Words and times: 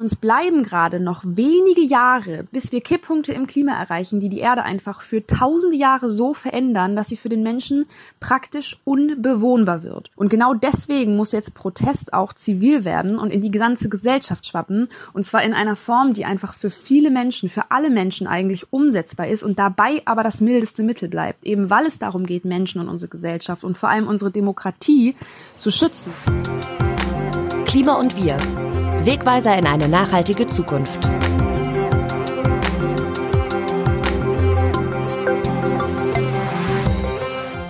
Uns 0.00 0.14
bleiben 0.14 0.62
gerade 0.62 1.00
noch 1.00 1.24
wenige 1.26 1.80
Jahre, 1.80 2.44
bis 2.52 2.70
wir 2.70 2.80
Kipppunkte 2.80 3.32
im 3.32 3.48
Klima 3.48 3.72
erreichen, 3.72 4.20
die 4.20 4.28
die 4.28 4.38
Erde 4.38 4.62
einfach 4.62 5.02
für 5.02 5.26
tausende 5.26 5.74
Jahre 5.74 6.08
so 6.08 6.34
verändern, 6.34 6.94
dass 6.94 7.08
sie 7.08 7.16
für 7.16 7.28
den 7.28 7.42
Menschen 7.42 7.84
praktisch 8.20 8.80
unbewohnbar 8.84 9.82
wird. 9.82 10.12
Und 10.14 10.28
genau 10.28 10.54
deswegen 10.54 11.16
muss 11.16 11.32
jetzt 11.32 11.56
Protest 11.56 12.12
auch 12.12 12.32
zivil 12.32 12.84
werden 12.84 13.18
und 13.18 13.32
in 13.32 13.40
die 13.40 13.50
ganze 13.50 13.88
Gesellschaft 13.88 14.46
schwappen. 14.46 14.88
Und 15.14 15.26
zwar 15.26 15.42
in 15.42 15.52
einer 15.52 15.74
Form, 15.74 16.14
die 16.14 16.24
einfach 16.24 16.54
für 16.54 16.70
viele 16.70 17.10
Menschen, 17.10 17.48
für 17.48 17.72
alle 17.72 17.90
Menschen 17.90 18.28
eigentlich 18.28 18.72
umsetzbar 18.72 19.26
ist 19.26 19.42
und 19.42 19.58
dabei 19.58 20.02
aber 20.04 20.22
das 20.22 20.40
mildeste 20.40 20.84
Mittel 20.84 21.08
bleibt. 21.08 21.44
Eben 21.44 21.70
weil 21.70 21.86
es 21.86 21.98
darum 21.98 22.24
geht, 22.24 22.44
Menschen 22.44 22.80
und 22.80 22.88
unsere 22.88 23.10
Gesellschaft 23.10 23.64
und 23.64 23.76
vor 23.76 23.88
allem 23.88 24.06
unsere 24.06 24.30
Demokratie 24.30 25.16
zu 25.56 25.72
schützen. 25.72 26.12
Klima 27.66 27.94
und 27.94 28.14
wir 28.14 28.36
Wegweiser 29.08 29.56
in 29.56 29.66
eine 29.66 29.88
nachhaltige 29.88 30.46
Zukunft. 30.46 31.08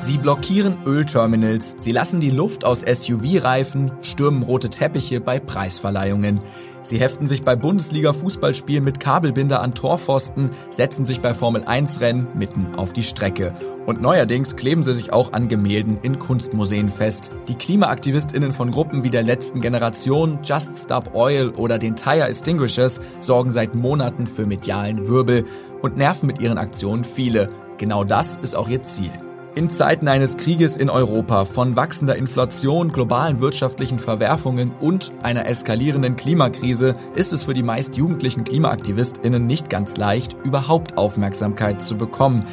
Sie 0.00 0.18
blockieren 0.18 0.78
Ölterminals, 0.84 1.76
sie 1.78 1.92
lassen 1.92 2.18
die 2.18 2.30
Luft 2.30 2.64
aus 2.64 2.80
SUV-Reifen, 2.80 3.92
stürmen 4.02 4.42
rote 4.42 4.68
Teppiche 4.68 5.20
bei 5.20 5.38
Preisverleihungen. 5.38 6.40
Sie 6.82 6.98
heften 6.98 7.26
sich 7.26 7.42
bei 7.42 7.56
Bundesliga-Fußballspielen 7.56 8.84
mit 8.84 9.00
Kabelbinder 9.00 9.62
an 9.62 9.74
Torpfosten, 9.74 10.50
setzen 10.70 11.06
sich 11.06 11.20
bei 11.20 11.34
Formel-1-Rennen 11.34 12.28
mitten 12.34 12.74
auf 12.76 12.92
die 12.92 13.02
Strecke. 13.02 13.54
Und 13.86 14.00
neuerdings 14.00 14.56
kleben 14.56 14.82
sie 14.82 14.94
sich 14.94 15.12
auch 15.12 15.32
an 15.32 15.48
Gemälden 15.48 15.98
in 16.02 16.18
Kunstmuseen 16.18 16.88
fest. 16.88 17.30
Die 17.48 17.54
KlimaaktivistInnen 17.54 18.52
von 18.52 18.70
Gruppen 18.70 19.02
wie 19.02 19.10
der 19.10 19.22
letzten 19.22 19.60
Generation, 19.60 20.38
Just 20.42 20.76
Stop 20.76 21.14
Oil 21.14 21.50
oder 21.50 21.78
den 21.78 21.96
Tire 21.96 22.28
Extinguishers 22.28 23.00
sorgen 23.20 23.50
seit 23.50 23.74
Monaten 23.74 24.26
für 24.26 24.46
medialen 24.46 25.08
Wirbel 25.08 25.44
und 25.82 25.96
nerven 25.96 26.26
mit 26.26 26.40
ihren 26.40 26.58
Aktionen 26.58 27.04
viele. 27.04 27.48
Genau 27.78 28.04
das 28.04 28.36
ist 28.36 28.56
auch 28.56 28.68
ihr 28.68 28.82
Ziel. 28.82 29.12
In 29.58 29.70
Zeiten 29.70 30.06
eines 30.06 30.36
Krieges 30.36 30.76
in 30.76 30.88
Europa, 30.88 31.44
von 31.44 31.74
wachsender 31.74 32.14
Inflation, 32.14 32.92
globalen 32.92 33.40
wirtschaftlichen 33.40 33.98
Verwerfungen 33.98 34.70
und 34.80 35.10
einer 35.24 35.48
eskalierenden 35.48 36.14
Klimakrise 36.14 36.94
ist 37.16 37.32
es 37.32 37.42
für 37.42 37.54
die 37.54 37.64
meist 37.64 37.96
jugendlichen 37.96 38.44
KlimaaktivistInnen 38.44 39.48
nicht 39.48 39.68
ganz 39.68 39.96
leicht, 39.96 40.36
überhaupt 40.44 40.96
Aufmerksamkeit 40.96 41.82
zu 41.82 41.96
bekommen. 41.96 42.46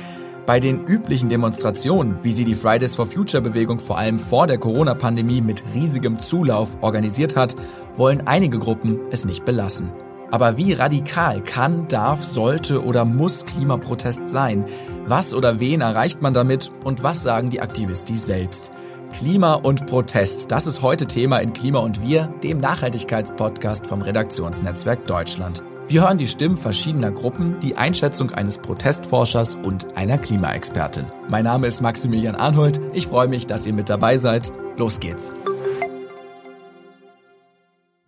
Bei 0.48 0.60
den 0.60 0.84
üblichen 0.88 1.30
Demonstrationen, 1.30 2.18
wie 2.24 2.32
sie 2.32 2.44
die 2.44 2.56
Fridays 2.56 2.96
for 2.96 3.06
Future 3.06 3.44
Bewegung 3.44 3.78
vor 3.78 4.00
allem 4.00 4.18
vor 4.18 4.48
der 4.48 4.58
Corona-Pandemie 4.58 5.42
mit 5.42 5.64
riesigem 5.76 6.18
Zulauf 6.18 6.76
organisiert 6.82 7.36
hat, 7.36 7.56
wollen 7.98 8.26
einige 8.26 8.58
Gruppen 8.58 9.00
es 9.12 9.26
nicht 9.26 9.46
belassen. 9.46 9.92
Aber 10.32 10.58
wie 10.58 10.74
radikal 10.74 11.42
kann, 11.42 11.88
darf, 11.88 12.24
sollte 12.24 12.84
oder 12.84 13.06
muss 13.06 13.46
Klimaprotest 13.46 14.28
sein? 14.28 14.66
Was 15.08 15.36
oder 15.36 15.60
wen 15.60 15.82
erreicht 15.82 16.24
man 16.24 16.34
damit 16.34 16.72
und 16.84 17.04
was 17.04 17.22
sagen 17.22 17.52
die 17.52 17.62
Aktivistis 17.62 18.26
selbst? 18.26 18.72
Klima 19.14 19.54
und 19.54 19.86
Protest, 19.86 20.52
das 20.52 20.66
ist 20.66 20.82
heute 20.82 21.06
Thema 21.06 21.38
in 21.38 21.54
Klima 21.54 21.80
und 21.80 22.02
Wir, 22.02 22.34
dem 22.44 22.58
Nachhaltigkeitspodcast 22.58 23.86
vom 23.86 24.02
Redaktionsnetzwerk 24.02 25.06
Deutschland. 25.06 25.64
Wir 25.88 26.02
hören 26.02 26.18
die 26.18 26.28
Stimmen 26.28 26.58
verschiedener 26.58 27.12
Gruppen, 27.12 27.60
die 27.60 27.78
Einschätzung 27.78 28.32
eines 28.32 28.58
Protestforschers 28.58 29.54
und 29.54 29.96
einer 29.96 30.18
Klimaexpertin. 30.18 31.06
Mein 31.30 31.44
Name 31.44 31.68
ist 31.68 31.82
Maximilian 31.82 32.36
Arnhold. 32.36 32.82
Ich 32.94 33.08
freue 33.08 33.28
mich, 33.28 33.46
dass 33.46 33.68
ihr 33.68 33.74
mit 33.74 33.90
dabei 33.90 34.18
seid. 34.18 34.52
Los 34.76 35.00
geht's. 35.00 35.32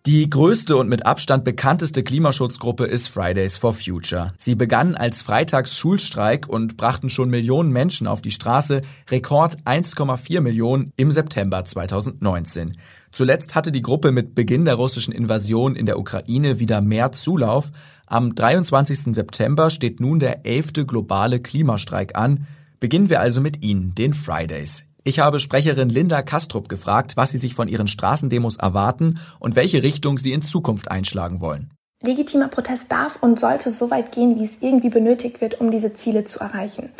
Die 0.08 0.30
größte 0.30 0.78
und 0.78 0.88
mit 0.88 1.04
Abstand 1.04 1.44
bekannteste 1.44 2.02
Klimaschutzgruppe 2.02 2.86
ist 2.86 3.08
Fridays 3.08 3.58
for 3.58 3.74
Future. 3.74 4.32
Sie 4.38 4.54
begannen 4.54 4.94
als 4.94 5.20
Freitagsschulstreik 5.20 6.48
und 6.48 6.78
brachten 6.78 7.10
schon 7.10 7.28
Millionen 7.28 7.72
Menschen 7.72 8.06
auf 8.06 8.22
die 8.22 8.30
Straße, 8.30 8.80
Rekord 9.10 9.58
1,4 9.66 10.40
Millionen 10.40 10.94
im 10.96 11.10
September 11.10 11.62
2019. 11.62 12.78
Zuletzt 13.12 13.54
hatte 13.54 13.70
die 13.70 13.82
Gruppe 13.82 14.10
mit 14.10 14.34
Beginn 14.34 14.64
der 14.64 14.76
russischen 14.76 15.12
Invasion 15.12 15.76
in 15.76 15.84
der 15.84 15.98
Ukraine 15.98 16.58
wieder 16.58 16.80
mehr 16.80 17.12
Zulauf. 17.12 17.70
Am 18.06 18.34
23. 18.34 19.14
September 19.14 19.68
steht 19.68 20.00
nun 20.00 20.20
der 20.20 20.46
elfte 20.46 20.86
globale 20.86 21.38
Klimastreik 21.38 22.16
an. 22.16 22.46
Beginnen 22.80 23.10
wir 23.10 23.20
also 23.20 23.42
mit 23.42 23.62
Ihnen, 23.62 23.94
den 23.94 24.14
Fridays. 24.14 24.87
Ich 25.08 25.20
habe 25.20 25.40
Sprecherin 25.40 25.88
Linda 25.88 26.20
Kastrup 26.20 26.68
gefragt, 26.68 27.16
was 27.16 27.30
sie 27.30 27.38
sich 27.38 27.54
von 27.54 27.66
ihren 27.66 27.88
Straßendemos 27.88 28.58
erwarten 28.58 29.18
und 29.40 29.56
welche 29.56 29.82
Richtung 29.82 30.18
sie 30.18 30.34
in 30.34 30.42
Zukunft 30.42 30.90
einschlagen 30.90 31.40
wollen. 31.40 31.70
Legitimer 32.02 32.48
Protest 32.48 32.92
darf 32.92 33.16
und 33.22 33.40
sollte 33.40 33.72
so 33.72 33.90
weit 33.90 34.12
gehen, 34.12 34.38
wie 34.38 34.44
es 34.44 34.58
irgendwie 34.60 34.90
benötigt 34.90 35.40
wird, 35.40 35.62
um 35.62 35.70
diese 35.70 35.94
Ziele 35.94 36.24
zu 36.24 36.40
erreichen. 36.40 36.90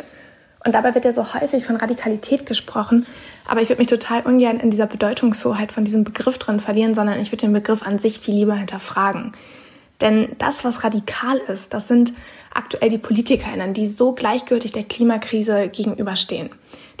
Und 0.65 0.73
dabei 0.73 0.95
wird 0.95 1.05
ja 1.05 1.13
so 1.13 1.35
häufig 1.35 1.63
von 1.63 1.75
Radikalität 1.75 2.47
gesprochen, 2.47 3.05
aber 3.47 3.61
ich 3.61 3.69
würde 3.69 3.79
mich 3.79 3.89
total 3.89 4.23
ungern 4.23 4.59
in 4.59 4.71
dieser 4.71 4.87
Bedeutungshoheit 4.87 5.71
von 5.71 5.85
diesem 5.85 6.03
Begriff 6.03 6.39
drin 6.39 6.59
verlieren, 6.59 6.95
sondern 6.95 7.19
ich 7.19 7.31
würde 7.31 7.45
den 7.45 7.53
Begriff 7.53 7.83
an 7.83 7.99
sich 7.99 8.17
viel 8.17 8.33
lieber 8.33 8.55
hinterfragen. 8.55 9.33
Denn 10.01 10.35
das, 10.37 10.63
was 10.63 10.83
radikal 10.83 11.37
ist, 11.37 11.73
das 11.73 11.87
sind 11.87 12.13
aktuell 12.53 12.89
die 12.89 12.97
PolitikerInnen, 12.97 13.73
die 13.73 13.85
so 13.85 14.13
gleichgültig 14.13 14.71
der 14.71 14.83
Klimakrise 14.83 15.67
gegenüberstehen, 15.67 16.49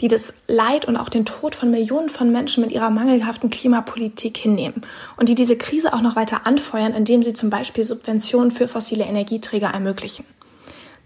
die 0.01 0.09
das 0.09 0.33
Leid 0.47 0.85
und 0.85 0.97
auch 0.97 1.09
den 1.09 1.25
Tod 1.25 1.55
von 1.55 1.71
Millionen 1.71 2.09
von 2.09 2.31
Menschen 2.31 2.61
mit 2.61 2.71
ihrer 2.71 2.89
mangelhaften 2.89 3.49
Klimapolitik 3.49 4.37
hinnehmen 4.37 4.81
und 5.17 5.29
die 5.29 5.35
diese 5.35 5.55
Krise 5.55 5.93
auch 5.93 6.01
noch 6.01 6.15
weiter 6.15 6.45
anfeuern, 6.45 6.93
indem 6.93 7.23
sie 7.23 7.33
zum 7.33 7.49
Beispiel 7.49 7.85
Subventionen 7.85 8.51
für 8.51 8.67
fossile 8.67 9.05
Energieträger 9.05 9.69
ermöglichen. 9.69 10.25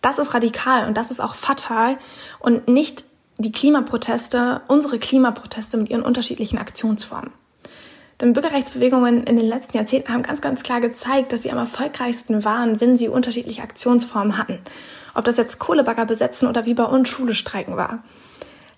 Das 0.01 0.19
ist 0.19 0.33
radikal 0.33 0.87
und 0.87 0.97
das 0.97 1.11
ist 1.11 1.21
auch 1.21 1.35
fatal 1.35 1.97
und 2.39 2.67
nicht 2.67 3.05
die 3.37 3.51
Klimaproteste, 3.51 4.61
unsere 4.67 4.99
Klimaproteste 4.99 5.77
mit 5.77 5.89
ihren 5.89 6.03
unterschiedlichen 6.03 6.57
Aktionsformen. 6.57 7.31
Denn 8.23 8.31
Bürgerrechtsbewegungen 8.31 9.25
in 9.25 9.35
den 9.35 9.49
letzten 9.49 9.75
Jahrzehnten 9.75 10.13
haben 10.13 10.23
ganz, 10.23 10.39
ganz 10.39 10.63
klar 10.63 10.79
gezeigt, 10.79 11.33
dass 11.33 11.41
sie 11.41 11.51
am 11.51 11.57
erfolgreichsten 11.57 12.45
waren, 12.45 12.79
wenn 12.79 12.97
sie 12.97 13.09
unterschiedliche 13.09 13.61
Aktionsformen 13.61 14.37
hatten. 14.37 14.59
Ob 15.13 15.25
das 15.25 15.35
jetzt 15.35 15.59
Kohlebagger 15.59 16.05
besetzen 16.05 16.47
oder 16.47 16.65
wie 16.65 16.73
bei 16.73 16.85
uns 16.85 17.09
Schule 17.09 17.35
streiken 17.35 17.75
war. 17.75 18.01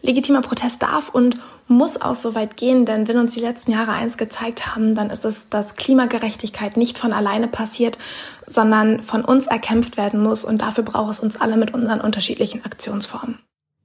Legitimer 0.01 0.41
Protest 0.41 0.81
darf 0.81 1.09
und 1.09 1.39
muss 1.67 2.01
auch 2.01 2.15
so 2.15 2.33
weit 2.33 2.57
gehen, 2.57 2.87
denn 2.87 3.07
wenn 3.07 3.19
uns 3.19 3.35
die 3.35 3.39
letzten 3.39 3.71
Jahre 3.71 3.91
eins 3.91 4.17
gezeigt 4.17 4.75
haben, 4.75 4.95
dann 4.95 5.11
ist 5.11 5.25
es, 5.25 5.47
dass 5.47 5.75
Klimagerechtigkeit 5.75 6.75
nicht 6.75 6.97
von 6.97 7.13
alleine 7.13 7.47
passiert, 7.47 7.99
sondern 8.47 9.03
von 9.03 9.23
uns 9.23 9.45
erkämpft 9.45 9.95
werden 9.95 10.23
muss 10.23 10.43
und 10.43 10.63
dafür 10.63 10.83
braucht 10.83 11.11
es 11.11 11.19
uns 11.19 11.39
alle 11.39 11.57
mit 11.57 11.71
unseren 11.71 12.01
unterschiedlichen 12.01 12.65
Aktionsformen. 12.65 13.37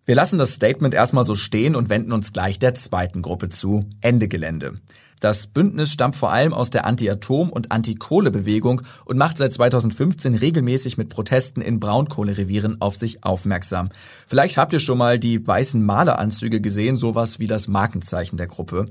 Wir 0.07 0.15
lassen 0.15 0.39
das 0.39 0.55
Statement 0.55 0.95
erstmal 0.95 1.25
so 1.25 1.35
stehen 1.35 1.77
und 1.77 1.91
wenden 1.91 2.13
uns 2.13 2.33
gleich 2.33 2.59
der 2.59 2.75
zweiten 2.75 3.21
Gruppe 3.21 3.51
zu, 3.51 3.85
Ende 4.01 4.27
Gelände. 4.27 4.75
Das 5.21 5.47
Bündnis 5.47 5.93
stammt 5.93 6.17
vor 6.17 6.33
allem 6.33 6.55
aus 6.55 6.71
der 6.71 6.87
Anti-Atom- 6.87 7.51
und 7.51 7.71
Anti-Kohle-Bewegung 7.73 8.81
und 9.05 9.19
macht 9.19 9.37
seit 9.37 9.53
2015 9.53 10.35
regelmäßig 10.35 10.97
mit 10.97 11.11
Protesten 11.11 11.61
in 11.61 11.79
Braunkohlerevieren 11.79 12.81
auf 12.81 12.97
sich 12.97 13.23
aufmerksam. 13.23 13.91
Vielleicht 14.27 14.57
habt 14.57 14.73
ihr 14.73 14.81
schon 14.81 14.97
mal 14.97 15.19
die 15.19 15.47
weißen 15.47 15.85
Maleranzüge 15.85 16.63
gesehen, 16.63 16.97
sowas 16.97 17.39
wie 17.39 17.47
das 17.47 17.69
Markenzeichen 17.69 18.39
der 18.39 18.47
Gruppe. 18.47 18.91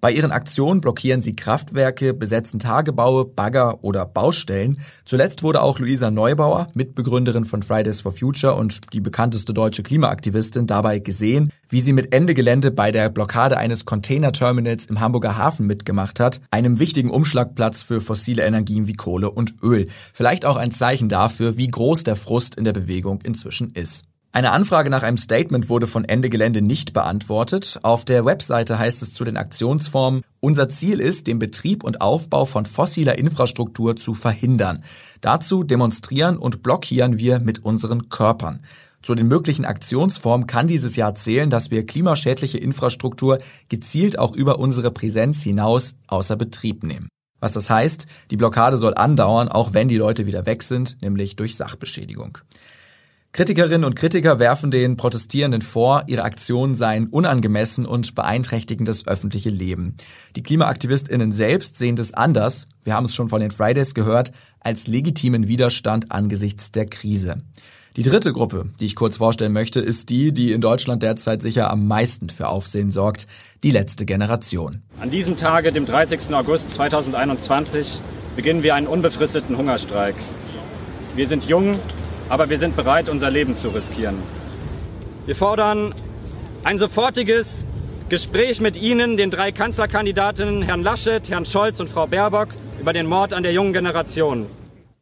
Bei 0.00 0.12
ihren 0.12 0.32
Aktionen 0.32 0.80
blockieren 0.80 1.20
sie 1.20 1.34
Kraftwerke, 1.34 2.14
besetzen 2.14 2.58
Tagebaue, 2.58 3.24
Bagger 3.24 3.82
oder 3.82 4.04
Baustellen. 4.04 4.80
Zuletzt 5.04 5.42
wurde 5.42 5.62
auch 5.62 5.78
Luisa 5.78 6.10
Neubauer, 6.10 6.68
Mitbegründerin 6.74 7.44
von 7.44 7.62
Fridays 7.62 8.00
for 8.00 8.12
Future 8.12 8.54
und 8.54 8.92
die 8.92 9.00
bekannteste 9.00 9.54
deutsche 9.54 9.82
Klimaaktivistin, 9.82 10.66
dabei 10.66 10.98
gesehen, 10.98 11.50
wie 11.68 11.80
sie 11.80 11.92
mit 11.92 12.12
Ende 12.12 12.34
Gelände 12.34 12.70
bei 12.70 12.92
der 12.92 13.08
Blockade 13.08 13.56
eines 13.56 13.84
Containerterminals 13.84 14.86
im 14.86 15.00
Hamburger 15.00 15.36
Hafen 15.36 15.66
mitgemacht 15.66 16.20
hat, 16.20 16.40
einem 16.50 16.78
wichtigen 16.78 17.10
Umschlagplatz 17.10 17.82
für 17.82 18.00
fossile 18.00 18.44
Energien 18.44 18.86
wie 18.86 18.94
Kohle 18.94 19.30
und 19.30 19.54
Öl. 19.62 19.88
Vielleicht 20.12 20.44
auch 20.44 20.56
ein 20.56 20.70
Zeichen 20.70 21.08
dafür, 21.08 21.56
wie 21.56 21.68
groß 21.68 22.04
der 22.04 22.16
Frust 22.16 22.54
in 22.56 22.64
der 22.64 22.72
Bewegung 22.72 23.20
inzwischen 23.22 23.72
ist. 23.72 24.04
Eine 24.32 24.52
Anfrage 24.52 24.90
nach 24.90 25.02
einem 25.02 25.16
Statement 25.16 25.70
wurde 25.70 25.86
von 25.86 26.04
Ende 26.04 26.28
Gelände 26.28 26.60
nicht 26.60 26.92
beantwortet. 26.92 27.78
Auf 27.82 28.04
der 28.04 28.26
Webseite 28.26 28.78
heißt 28.78 29.00
es 29.00 29.14
zu 29.14 29.24
den 29.24 29.38
Aktionsformen, 29.38 30.22
unser 30.40 30.68
Ziel 30.68 31.00
ist, 31.00 31.26
den 31.26 31.38
Betrieb 31.38 31.82
und 31.84 32.02
Aufbau 32.02 32.44
von 32.44 32.66
fossiler 32.66 33.18
Infrastruktur 33.18 33.96
zu 33.96 34.12
verhindern. 34.12 34.84
Dazu 35.22 35.62
demonstrieren 35.62 36.36
und 36.36 36.62
blockieren 36.62 37.18
wir 37.18 37.40
mit 37.40 37.64
unseren 37.64 38.10
Körpern. 38.10 38.60
Zu 39.02 39.14
den 39.14 39.28
möglichen 39.28 39.64
Aktionsformen 39.64 40.46
kann 40.46 40.66
dieses 40.66 40.96
Jahr 40.96 41.14
zählen, 41.14 41.48
dass 41.48 41.70
wir 41.70 41.86
klimaschädliche 41.86 42.58
Infrastruktur 42.58 43.38
gezielt 43.68 44.18
auch 44.18 44.34
über 44.34 44.58
unsere 44.58 44.90
Präsenz 44.90 45.42
hinaus 45.42 45.94
außer 46.08 46.36
Betrieb 46.36 46.82
nehmen. 46.82 47.08
Was 47.38 47.52
das 47.52 47.70
heißt, 47.70 48.06
die 48.30 48.36
Blockade 48.36 48.78
soll 48.78 48.94
andauern, 48.94 49.48
auch 49.48 49.74
wenn 49.74 49.88
die 49.88 49.96
Leute 49.96 50.26
wieder 50.26 50.46
weg 50.46 50.62
sind, 50.62 51.00
nämlich 51.02 51.36
durch 51.36 51.56
Sachbeschädigung. 51.56 52.38
Kritikerinnen 53.36 53.84
und 53.84 53.96
Kritiker 53.96 54.38
werfen 54.38 54.70
den 54.70 54.96
Protestierenden 54.96 55.60
vor, 55.60 56.04
ihre 56.06 56.22
Aktionen 56.22 56.74
seien 56.74 57.06
unangemessen 57.06 57.84
und 57.84 58.14
beeinträchtigen 58.14 58.86
das 58.86 59.06
öffentliche 59.06 59.50
Leben. 59.50 59.98
Die 60.36 60.42
KlimaaktivistInnen 60.42 61.32
selbst 61.32 61.76
sehen 61.76 61.96
das 61.96 62.14
anders, 62.14 62.66
wir 62.82 62.94
haben 62.94 63.04
es 63.04 63.14
schon 63.14 63.28
von 63.28 63.42
den 63.42 63.50
Fridays 63.50 63.92
gehört, 63.92 64.32
als 64.60 64.86
legitimen 64.86 65.48
Widerstand 65.48 66.12
angesichts 66.12 66.72
der 66.72 66.86
Krise. 66.86 67.36
Die 67.98 68.04
dritte 68.04 68.32
Gruppe, 68.32 68.70
die 68.80 68.86
ich 68.86 68.96
kurz 68.96 69.18
vorstellen 69.18 69.52
möchte, 69.52 69.80
ist 69.80 70.08
die, 70.08 70.32
die 70.32 70.52
in 70.52 70.62
Deutschland 70.62 71.02
derzeit 71.02 71.42
sicher 71.42 71.70
am 71.70 71.86
meisten 71.86 72.30
für 72.30 72.48
Aufsehen 72.48 72.90
sorgt, 72.90 73.26
die 73.62 73.70
letzte 73.70 74.06
Generation. 74.06 74.80
An 74.98 75.10
diesem 75.10 75.36
Tage, 75.36 75.72
dem 75.72 75.84
30. 75.84 76.32
August 76.32 76.72
2021, 76.72 78.00
beginnen 78.34 78.62
wir 78.62 78.74
einen 78.74 78.86
unbefristeten 78.86 79.58
Hungerstreik. 79.58 80.14
Wir 81.14 81.26
sind 81.26 81.44
jung, 81.44 81.80
aber 82.28 82.48
wir 82.48 82.58
sind 82.58 82.76
bereit, 82.76 83.08
unser 83.08 83.30
Leben 83.30 83.54
zu 83.54 83.68
riskieren. 83.68 84.22
Wir 85.26 85.36
fordern 85.36 85.94
ein 86.64 86.78
sofortiges 86.78 87.66
Gespräch 88.08 88.60
mit 88.60 88.76
Ihnen, 88.76 89.16
den 89.16 89.30
drei 89.30 89.50
Kanzlerkandidatinnen 89.52 90.62
Herrn 90.62 90.82
Laschet, 90.82 91.28
Herrn 91.28 91.44
Scholz 91.44 91.80
und 91.80 91.90
Frau 91.90 92.06
Baerbock, 92.06 92.48
über 92.80 92.92
den 92.92 93.06
Mord 93.06 93.32
an 93.32 93.42
der 93.42 93.52
jungen 93.52 93.72
Generation. 93.72 94.46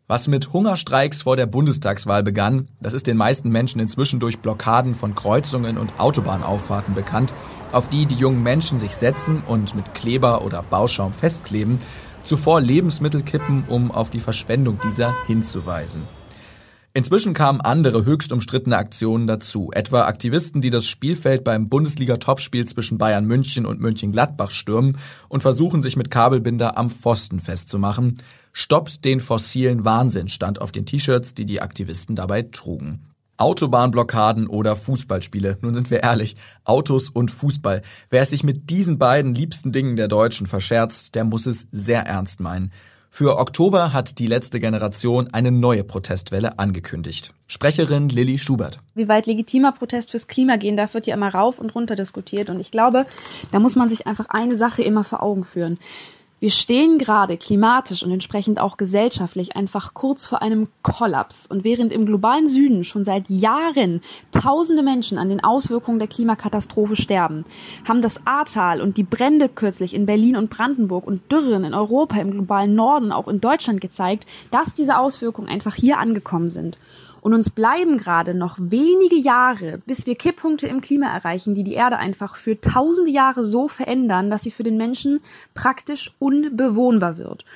Was 0.06 0.28
mit 0.28 0.52
Hungerstreiks 0.52 1.22
vor 1.22 1.36
der 1.36 1.46
Bundestagswahl 1.46 2.22
begann, 2.22 2.68
das 2.80 2.92
ist 2.92 3.06
den 3.06 3.16
meisten 3.16 3.48
Menschen 3.48 3.80
inzwischen 3.80 4.20
durch 4.20 4.38
Blockaden 4.38 4.94
von 4.94 5.14
Kreuzungen 5.14 5.78
und 5.78 5.98
Autobahnauffahrten 5.98 6.94
bekannt, 6.94 7.32
auf 7.72 7.88
die 7.88 8.04
die 8.04 8.16
jungen 8.16 8.42
Menschen 8.42 8.78
sich 8.78 8.94
setzen 8.94 9.42
und 9.46 9.74
mit 9.74 9.94
Kleber 9.94 10.44
oder 10.44 10.62
Bauschaum 10.62 11.14
festkleben, 11.14 11.78
zuvor 12.22 12.60
Lebensmittel 12.60 13.22
kippen, 13.22 13.64
um 13.66 13.90
auf 13.90 14.10
die 14.10 14.20
Verschwendung 14.20 14.78
dieser 14.84 15.14
hinzuweisen. 15.26 16.02
Inzwischen 16.96 17.34
kamen 17.34 17.60
andere 17.60 18.04
höchst 18.04 18.32
umstrittene 18.32 18.76
Aktionen 18.76 19.26
dazu, 19.26 19.70
etwa 19.74 20.02
Aktivisten, 20.02 20.60
die 20.60 20.70
das 20.70 20.86
Spielfeld 20.86 21.42
beim 21.42 21.68
Bundesliga-Topspiel 21.68 22.66
zwischen 22.66 22.98
Bayern 22.98 23.24
München 23.24 23.66
und 23.66 23.80
München-Gladbach 23.80 24.52
stürmen 24.52 24.96
und 25.28 25.42
versuchen, 25.42 25.82
sich 25.82 25.96
mit 25.96 26.12
Kabelbinder 26.12 26.78
am 26.78 26.90
Pfosten 26.90 27.40
festzumachen. 27.40 28.14
Stoppt 28.52 29.04
den 29.04 29.18
fossilen 29.18 29.84
Wahnsinn 29.84 30.28
stand 30.28 30.60
auf 30.60 30.70
den 30.70 30.86
T-Shirts, 30.86 31.34
die 31.34 31.46
die 31.46 31.60
Aktivisten 31.60 32.14
dabei 32.14 32.42
trugen. 32.42 33.00
Autobahnblockaden 33.38 34.46
oder 34.46 34.76
Fußballspiele. 34.76 35.58
Nun 35.62 35.74
sind 35.74 35.90
wir 35.90 36.04
ehrlich, 36.04 36.36
Autos 36.62 37.08
und 37.08 37.32
Fußball. 37.32 37.82
Wer 38.08 38.22
es 38.22 38.30
sich 38.30 38.44
mit 38.44 38.70
diesen 38.70 38.98
beiden 38.98 39.34
liebsten 39.34 39.72
Dingen 39.72 39.96
der 39.96 40.06
Deutschen 40.06 40.46
verscherzt, 40.46 41.16
der 41.16 41.24
muss 41.24 41.46
es 41.46 41.66
sehr 41.72 42.06
ernst 42.06 42.38
meinen. 42.38 42.70
Für 43.16 43.38
Oktober 43.38 43.92
hat 43.92 44.18
die 44.18 44.26
letzte 44.26 44.58
Generation 44.58 45.28
eine 45.32 45.52
neue 45.52 45.84
Protestwelle 45.84 46.58
angekündigt. 46.58 47.32
Sprecherin 47.46 48.08
Lilly 48.08 48.38
Schubert. 48.38 48.80
Wie 48.96 49.06
weit 49.06 49.26
legitimer 49.26 49.70
Protest 49.70 50.10
fürs 50.10 50.26
Klima 50.26 50.56
gehen 50.56 50.76
darf, 50.76 50.94
wird 50.94 51.06
ja 51.06 51.14
immer 51.14 51.32
rauf 51.32 51.60
und 51.60 51.76
runter 51.76 51.94
diskutiert. 51.94 52.50
Und 52.50 52.58
ich 52.58 52.72
glaube, 52.72 53.06
da 53.52 53.60
muss 53.60 53.76
man 53.76 53.88
sich 53.88 54.08
einfach 54.08 54.26
eine 54.30 54.56
Sache 54.56 54.82
immer 54.82 55.04
vor 55.04 55.22
Augen 55.22 55.44
führen. 55.44 55.78
Wir 56.44 56.50
stehen 56.50 56.98
gerade 56.98 57.38
klimatisch 57.38 58.02
und 58.02 58.10
entsprechend 58.10 58.60
auch 58.60 58.76
gesellschaftlich 58.76 59.56
einfach 59.56 59.94
kurz 59.94 60.26
vor 60.26 60.42
einem 60.42 60.68
Kollaps. 60.82 61.46
Und 61.46 61.64
während 61.64 61.90
im 61.90 62.04
globalen 62.04 62.50
Süden 62.50 62.84
schon 62.84 63.06
seit 63.06 63.30
Jahren 63.30 64.02
tausende 64.30 64.82
Menschen 64.82 65.16
an 65.16 65.30
den 65.30 65.42
Auswirkungen 65.42 66.00
der 66.00 66.08
Klimakatastrophe 66.08 66.96
sterben, 66.96 67.46
haben 67.88 68.02
das 68.02 68.26
Ahrtal 68.26 68.82
und 68.82 68.98
die 68.98 69.04
Brände 69.04 69.48
kürzlich 69.48 69.94
in 69.94 70.04
Berlin 70.04 70.36
und 70.36 70.50
Brandenburg 70.50 71.06
und 71.06 71.32
Dürren 71.32 71.64
in 71.64 71.72
Europa, 71.72 72.20
im 72.20 72.32
globalen 72.32 72.74
Norden, 72.74 73.10
auch 73.10 73.28
in 73.28 73.40
Deutschland 73.40 73.80
gezeigt, 73.80 74.26
dass 74.50 74.74
diese 74.74 74.98
Auswirkungen 74.98 75.48
einfach 75.48 75.74
hier 75.74 75.96
angekommen 75.96 76.50
sind. 76.50 76.76
Und 77.24 77.32
uns 77.32 77.48
bleiben 77.48 77.96
gerade 77.96 78.34
noch 78.34 78.58
wenige 78.60 79.16
Jahre, 79.16 79.80
bis 79.86 80.04
wir 80.04 80.14
Kipppunkte 80.14 80.66
im 80.66 80.82
Klima 80.82 81.06
erreichen, 81.06 81.54
die 81.54 81.64
die 81.64 81.72
Erde 81.72 81.96
einfach 81.96 82.36
für 82.36 82.60
tausende 82.60 83.10
Jahre 83.10 83.46
so 83.46 83.66
verändern, 83.66 84.28
dass 84.28 84.42
sie 84.42 84.50
für 84.50 84.62
den 84.62 84.76
Menschen 84.76 85.20
praktisch 85.54 86.12
unbewohnbar 86.18 87.16
wird. 87.16 87.46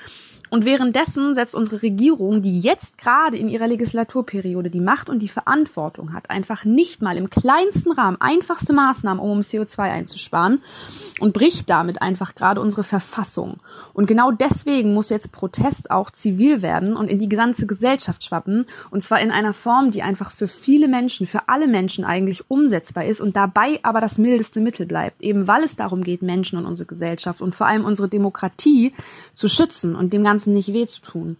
Und 0.49 0.65
währenddessen 0.65 1.35
setzt 1.35 1.55
unsere 1.55 1.81
Regierung, 1.81 2.41
die 2.41 2.59
jetzt 2.59 2.97
gerade 2.97 3.37
in 3.37 3.49
ihrer 3.49 3.67
Legislaturperiode 3.67 4.69
die 4.69 4.79
Macht 4.79 5.09
und 5.09 5.19
die 5.19 5.27
Verantwortung 5.27 6.13
hat, 6.13 6.29
einfach 6.29 6.65
nicht 6.65 7.01
mal 7.01 7.17
im 7.17 7.29
kleinsten 7.29 7.91
Rahmen 7.91 8.17
einfachste 8.19 8.73
Maßnahmen, 8.73 9.21
um 9.21 9.39
CO2 9.39 9.79
einzusparen 9.79 10.61
und 11.19 11.33
bricht 11.33 11.69
damit 11.69 12.01
einfach 12.01 12.35
gerade 12.35 12.61
unsere 12.61 12.83
Verfassung. 12.83 13.57
Und 13.93 14.07
genau 14.07 14.31
deswegen 14.31 14.93
muss 14.93 15.09
jetzt 15.09 15.31
Protest 15.31 15.91
auch 15.91 16.09
zivil 16.11 16.61
werden 16.61 16.95
und 16.95 17.09
in 17.09 17.19
die 17.19 17.29
ganze 17.29 17.67
Gesellschaft 17.67 18.23
schwappen. 18.23 18.65
Und 18.89 19.03
zwar 19.03 19.19
in 19.19 19.31
einer 19.31 19.53
Form, 19.53 19.91
die 19.91 20.01
einfach 20.01 20.31
für 20.31 20.47
viele 20.47 20.87
Menschen, 20.87 21.27
für 21.27 21.47
alle 21.47 21.67
Menschen 21.67 22.05
eigentlich 22.05 22.49
umsetzbar 22.49 23.05
ist 23.05 23.21
und 23.21 23.35
dabei 23.35 23.79
aber 23.83 24.01
das 24.01 24.17
mildeste 24.17 24.61
Mittel 24.61 24.85
bleibt. 24.85 25.21
Eben 25.21 25.47
weil 25.47 25.63
es 25.63 25.75
darum 25.75 26.03
geht, 26.03 26.21
Menschen 26.21 26.57
und 26.57 26.65
unsere 26.65 26.87
Gesellschaft 26.87 27.41
und 27.41 27.53
vor 27.53 27.67
allem 27.67 27.85
unsere 27.85 28.07
Demokratie 28.07 28.93
zu 29.33 29.47
schützen 29.47 29.95
und 29.95 30.13
dem 30.13 30.23
ganzen 30.23 30.38
Ganzen 30.39 30.53
nicht 30.53 30.71
weh 30.71 30.85
zu 30.85 31.01
tun. 31.01 31.35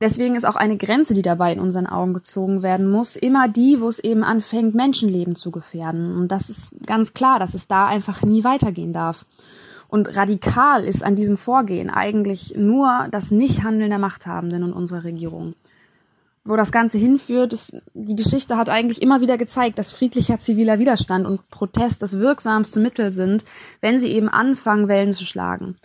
Deswegen 0.00 0.36
ist 0.36 0.46
auch 0.46 0.56
eine 0.56 0.78
Grenze, 0.78 1.12
die 1.12 1.20
dabei 1.20 1.52
in 1.52 1.60
unseren 1.60 1.86
Augen 1.86 2.14
gezogen 2.14 2.62
werden 2.62 2.90
muss, 2.90 3.14
immer 3.14 3.46
die, 3.46 3.78
wo 3.78 3.88
es 3.88 3.98
eben 3.98 4.24
anfängt, 4.24 4.74
Menschenleben 4.74 5.36
zu 5.36 5.50
gefährden. 5.50 6.16
Und 6.16 6.28
das 6.28 6.48
ist 6.48 6.74
ganz 6.86 7.12
klar, 7.12 7.38
dass 7.38 7.52
es 7.52 7.68
da 7.68 7.86
einfach 7.86 8.22
nie 8.22 8.42
weitergehen 8.42 8.94
darf. 8.94 9.26
Und 9.86 10.16
radikal 10.16 10.82
ist 10.82 11.04
an 11.04 11.14
diesem 11.14 11.36
Vorgehen 11.36 11.90
eigentlich 11.90 12.54
nur 12.56 13.06
das 13.10 13.30
Nichthandeln 13.30 13.90
der 13.90 13.98
Machthabenden 13.98 14.64
und 14.64 14.72
unserer 14.72 15.04
Regierung. 15.04 15.54
Wo 16.44 16.56
das 16.56 16.72
Ganze 16.72 16.96
hinführt, 16.96 17.52
ist, 17.52 17.82
die 17.92 18.16
Geschichte 18.16 18.56
hat 18.56 18.70
eigentlich 18.70 19.02
immer 19.02 19.20
wieder 19.20 19.36
gezeigt, 19.36 19.78
dass 19.78 19.92
friedlicher 19.92 20.38
ziviler 20.38 20.78
Widerstand 20.78 21.26
und 21.26 21.48
Protest 21.50 22.00
das 22.00 22.18
wirksamste 22.18 22.80
Mittel 22.80 23.10
sind, 23.10 23.44
wenn 23.82 24.00
sie 24.00 24.08
eben 24.08 24.30
anfangen, 24.30 24.88
Wellen 24.88 25.12
zu 25.12 25.26
schlagen 25.26 25.76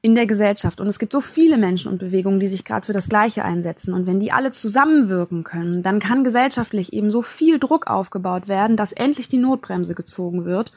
in 0.00 0.14
der 0.14 0.26
Gesellschaft. 0.26 0.80
Und 0.80 0.86
es 0.86 0.98
gibt 0.98 1.12
so 1.12 1.20
viele 1.20 1.58
Menschen 1.58 1.90
und 1.90 1.98
Bewegungen, 1.98 2.40
die 2.40 2.48
sich 2.48 2.64
gerade 2.64 2.86
für 2.86 2.92
das 2.92 3.08
Gleiche 3.08 3.44
einsetzen. 3.44 3.92
Und 3.94 4.06
wenn 4.06 4.20
die 4.20 4.32
alle 4.32 4.52
zusammenwirken 4.52 5.44
können, 5.44 5.82
dann 5.82 5.98
kann 5.98 6.24
gesellschaftlich 6.24 6.92
eben 6.92 7.10
so 7.10 7.22
viel 7.22 7.58
Druck 7.58 7.88
aufgebaut 7.88 8.48
werden, 8.48 8.76
dass 8.76 8.92
endlich 8.92 9.28
die 9.28 9.38
Notbremse 9.38 9.94
gezogen 9.94 10.44
wird. 10.44 10.72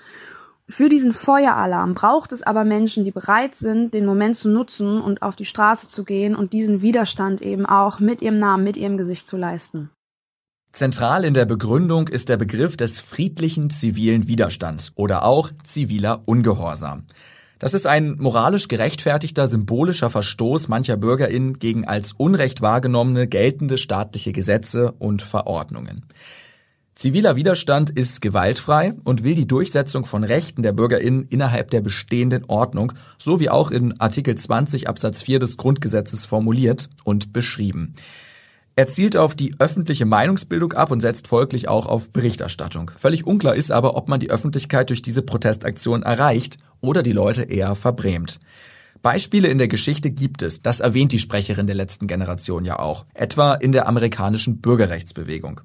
Für 0.68 0.89
diesen 0.89 1.12
Feueralarm 1.12 1.94
braucht 1.94 2.31
es 2.31 2.44
aber 2.44 2.63
Menschen, 2.63 3.03
die 3.03 3.12
bereit 3.12 3.56
sind, 3.56 3.94
den 3.94 4.06
Moment 4.06 4.38
zu 4.38 4.47
nutzen 4.47 5.01
und 5.01 5.21
auf 5.21 5.35
die 5.35 5.45
Straße 5.45 5.88
zu 5.88 6.03
gehen 6.03 6.33
und 6.33 6.53
diesen 6.53 6.81
Widerstand 6.81 7.41
eben 7.41 7.65
auch 7.65 8.00
mit 8.00 8.21
ihrem 8.21 8.39
Namen, 8.39 8.63
mit 8.63 8.77
ihrem 8.77 8.97
Gesicht 8.97 9.27
zu 9.27 9.38
leisten. 9.38 9.89
Zentral 10.71 11.25
in 11.25 11.33
der 11.33 11.45
Begründung 11.45 12.07
ist 12.07 12.29
der 12.29 12.38
Begriff 12.38 12.77
des 12.77 13.01
friedlichen 13.01 13.69
zivilen 13.69 14.29
Widerstands 14.29 14.94
oder 14.95 15.25
auch 15.25 15.51
ziviler 15.63 16.21
Ungehorsam. 16.25 17.03
Das 17.61 17.75
ist 17.75 17.85
ein 17.85 18.15
moralisch 18.17 18.69
gerechtfertigter 18.69 19.45
symbolischer 19.45 20.09
Verstoß 20.09 20.67
mancher 20.67 20.97
Bürgerinnen 20.97 21.59
gegen 21.59 21.85
als 21.85 22.11
Unrecht 22.11 22.63
wahrgenommene 22.63 23.27
geltende 23.27 23.77
staatliche 23.77 24.31
Gesetze 24.31 24.94
und 24.94 25.21
Verordnungen. 25.21 26.07
Ziviler 26.95 27.35
Widerstand 27.35 27.91
ist 27.91 28.19
gewaltfrei 28.19 28.95
und 29.03 29.23
will 29.23 29.35
die 29.35 29.45
Durchsetzung 29.45 30.07
von 30.07 30.23
Rechten 30.23 30.63
der 30.63 30.73
Bürgerinnen 30.73 31.27
innerhalb 31.30 31.69
der 31.69 31.81
bestehenden 31.81 32.45
Ordnung, 32.45 32.94
so 33.19 33.39
wie 33.39 33.51
auch 33.51 33.69
in 33.69 33.99
Artikel 33.99 34.33
20 34.33 34.89
Absatz 34.89 35.21
4 35.21 35.37
des 35.37 35.57
Grundgesetzes 35.57 36.25
formuliert 36.25 36.89
und 37.03 37.31
beschrieben. 37.31 37.94
Er 38.78 38.87
zielt 38.87 39.18
auf 39.18 39.35
die 39.35 39.54
öffentliche 39.59 40.06
Meinungsbildung 40.06 40.71
ab 40.73 40.92
und 40.92 41.01
setzt 41.01 41.28
folglich 41.28 41.68
auch 41.68 41.87
auf 41.87 42.11
Berichterstattung. 42.11 42.90
Völlig 42.97 43.28
unklar 43.28 43.54
ist 43.56 43.71
aber, 43.71 43.97
ob 43.97 44.07
man 44.07 44.21
die 44.21 44.31
Öffentlichkeit 44.31 44.90
durch 44.90 45.01
diese 45.01 45.21
Protestaktion 45.21 46.04
erreicht 46.04 46.57
oder 46.80 47.04
die 47.04 47.11
Leute 47.11 47.44
eher 47.44 47.75
verbrämt. 47.75 48.40
Beispiele 49.01 49.49
in 49.49 49.57
der 49.57 49.68
Geschichte 49.68 50.09
gibt 50.09 50.42
es, 50.42 50.61
das 50.61 50.80
erwähnt 50.80 51.11
die 51.11 51.19
Sprecherin 51.19 51.68
der 51.68 51.75
letzten 51.75 52.07
Generation 52.07 52.63
ja 52.63 52.80
auch, 52.80 53.06
etwa 53.13 53.56
in 53.56 53.73
der 53.73 53.90
amerikanischen 53.90 54.61
Bürgerrechtsbewegung. 54.61 55.61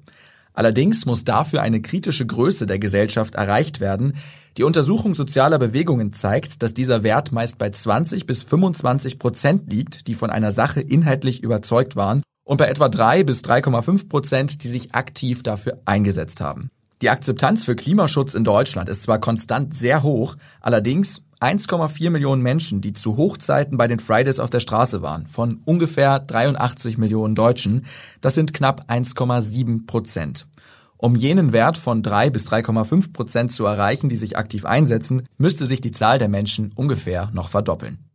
Allerdings 0.53 1.05
muss 1.05 1.23
dafür 1.23 1.61
eine 1.61 1.81
kritische 1.81 2.25
Größe 2.25 2.65
der 2.65 2.79
Gesellschaft 2.79 3.35
erreicht 3.35 3.79
werden. 3.79 4.13
Die 4.57 4.63
Untersuchung 4.63 5.13
sozialer 5.13 5.59
Bewegungen 5.59 6.13
zeigt, 6.13 6.63
dass 6.63 6.73
dieser 6.73 7.03
Wert 7.03 7.31
meist 7.31 7.59
bei 7.59 7.69
20 7.69 8.25
bis 8.25 8.43
25 8.43 9.19
Prozent 9.19 9.71
liegt, 9.71 10.07
die 10.07 10.15
von 10.15 10.31
einer 10.31 10.51
Sache 10.51 10.81
inhaltlich 10.81 11.43
überzeugt 11.43 11.95
waren 11.95 12.23
und 12.47 12.57
bei 12.57 12.67
etwa 12.69 12.87
3 12.87 13.23
bis 13.23 13.43
3,5 13.43 14.07
Prozent, 14.07 14.63
die 14.63 14.69
sich 14.69 14.95
aktiv 14.95 15.43
dafür 15.43 15.81
eingesetzt 15.85 16.41
haben. 16.41 16.71
Die 17.01 17.09
Akzeptanz 17.09 17.65
für 17.65 17.75
Klimaschutz 17.75 18.33
in 18.33 18.43
Deutschland 18.43 18.89
ist 18.89 19.03
zwar 19.03 19.19
konstant 19.19 19.75
sehr 19.75 20.01
hoch, 20.01 20.35
allerdings 20.61 21.23
1,4 21.41 22.09
Millionen 22.09 22.41
Menschen, 22.41 22.81
die 22.81 22.93
zu 22.93 23.17
Hochzeiten 23.17 23.77
bei 23.77 23.87
den 23.87 23.99
Fridays 23.99 24.39
auf 24.39 24.49
der 24.49 24.61
Straße 24.61 25.01
waren, 25.03 25.27
von 25.27 25.61
ungefähr 25.65 26.19
83 26.19 26.97
Millionen 26.97 27.35
Deutschen, 27.35 27.85
das 28.21 28.33
sind 28.33 28.53
knapp 28.53 28.89
1,7 28.89 29.85
Prozent. 29.85 30.47
Um 30.95 31.15
jenen 31.15 31.53
Wert 31.53 31.77
von 31.77 32.01
3 32.01 32.31
bis 32.31 32.49
3,5 32.49 33.13
Prozent 33.13 33.51
zu 33.51 33.65
erreichen, 33.65 34.09
die 34.09 34.15
sich 34.15 34.37
aktiv 34.37 34.65
einsetzen, 34.65 35.23
müsste 35.37 35.65
sich 35.65 35.81
die 35.81 35.91
Zahl 35.91 36.17
der 36.17 36.29
Menschen 36.29 36.71
ungefähr 36.73 37.29
noch 37.33 37.49
verdoppeln. 37.49 38.06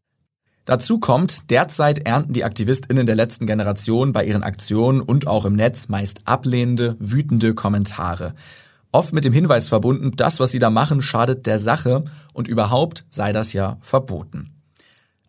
Dazu 0.65 1.01
kommt, 1.01 1.51
derzeit 1.51 2.07
ernten 2.07 2.35
die 2.35 2.45
AktivistInnen 2.45 3.05
der 3.05 3.17
letzten 3.17 3.47
Generation 3.47 4.13
bei 4.13 4.25
ihren 4.25 4.45
Aktionen 4.45 5.01
und 5.01 5.27
auch 5.27 5.45
im 5.45 5.57
Netz 5.57 5.89
meist 5.89 6.21
ablehnende, 6.25 6.97
wütende 7.01 7.55
Kommentare. 7.55 8.35
Oft 8.93 9.13
mit 9.13 9.25
dem 9.25 9.33
Hinweis 9.33 9.69
verbunden, 9.69 10.13
das, 10.15 10.39
was 10.39 10.53
sie 10.53 10.61
da 10.61 10.71
machen, 10.71 11.03
schadet 11.03 11.47
der 11.47 11.59
Sache 11.59 12.05
und 12.33 12.47
überhaupt 12.47 13.05
sei 13.11 13.33
das 13.33 13.53
ja 13.53 13.79
verboten. 13.81 14.51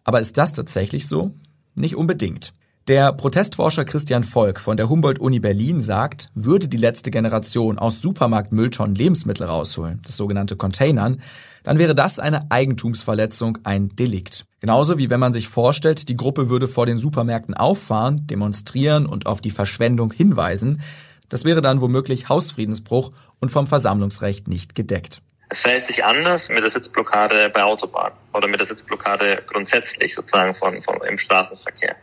Aber 0.04 0.20
ist 0.20 0.38
das 0.38 0.54
tatsächlich 0.54 1.08
so? 1.08 1.34
Nicht 1.74 1.96
unbedingt. 1.96 2.54
Der 2.90 3.14
Protestforscher 3.14 3.86
Christian 3.86 4.26
Volk 4.26 4.60
von 4.60 4.76
der 4.76 4.90
Humboldt-Uni 4.90 5.40
Berlin 5.40 5.80
sagt, 5.80 6.28
würde 6.36 6.68
die 6.68 6.76
letzte 6.76 7.12
Generation 7.12 7.80
aus 7.80 8.02
Supermarktmülltonnen 8.02 8.94
Lebensmittel 8.94 9.46
rausholen, 9.48 10.02
das 10.06 10.18
sogenannte 10.18 10.58
Containern, 10.58 11.22
dann 11.64 11.80
wäre 11.80 11.96
das 11.96 12.20
eine 12.20 12.52
Eigentumsverletzung, 12.52 13.60
ein 13.64 13.96
Delikt. 13.96 14.44
Genauso 14.60 14.98
wie 14.98 15.10
wenn 15.10 15.22
man 15.22 15.32
sich 15.32 15.48
vorstellt, 15.48 16.10
die 16.10 16.18
Gruppe 16.18 16.50
würde 16.50 16.68
vor 16.68 16.86
den 16.86 16.98
Supermärkten 16.98 17.54
auffahren, 17.54 18.28
demonstrieren 18.28 19.06
und 19.06 19.28
auf 19.28 19.40
die 19.40 19.52
Verschwendung 19.52 20.12
hinweisen. 20.12 20.82
Das 21.30 21.46
wäre 21.46 21.62
dann 21.62 21.80
womöglich 21.80 22.28
Hausfriedensbruch 22.28 23.14
und 23.40 23.50
vom 23.50 23.66
Versammlungsrecht 23.66 24.50
nicht 24.50 24.76
gedeckt. 24.76 25.22
Es 25.48 25.62
verhält 25.62 25.86
sich 25.86 26.04
anders 26.04 26.50
mit 26.50 26.64
der 26.64 26.72
Sitzblockade 26.72 27.50
bei 27.50 27.64
Autobahnen 27.64 28.18
oder 28.34 28.50
mit 28.50 28.60
der 28.60 28.68
Sitzblockade 28.68 29.44
grundsätzlich 29.48 30.16
sozusagen 30.16 30.54
von, 30.54 30.82
von 30.82 31.00
im 31.08 31.18
Straßenverkehr. 31.18 31.96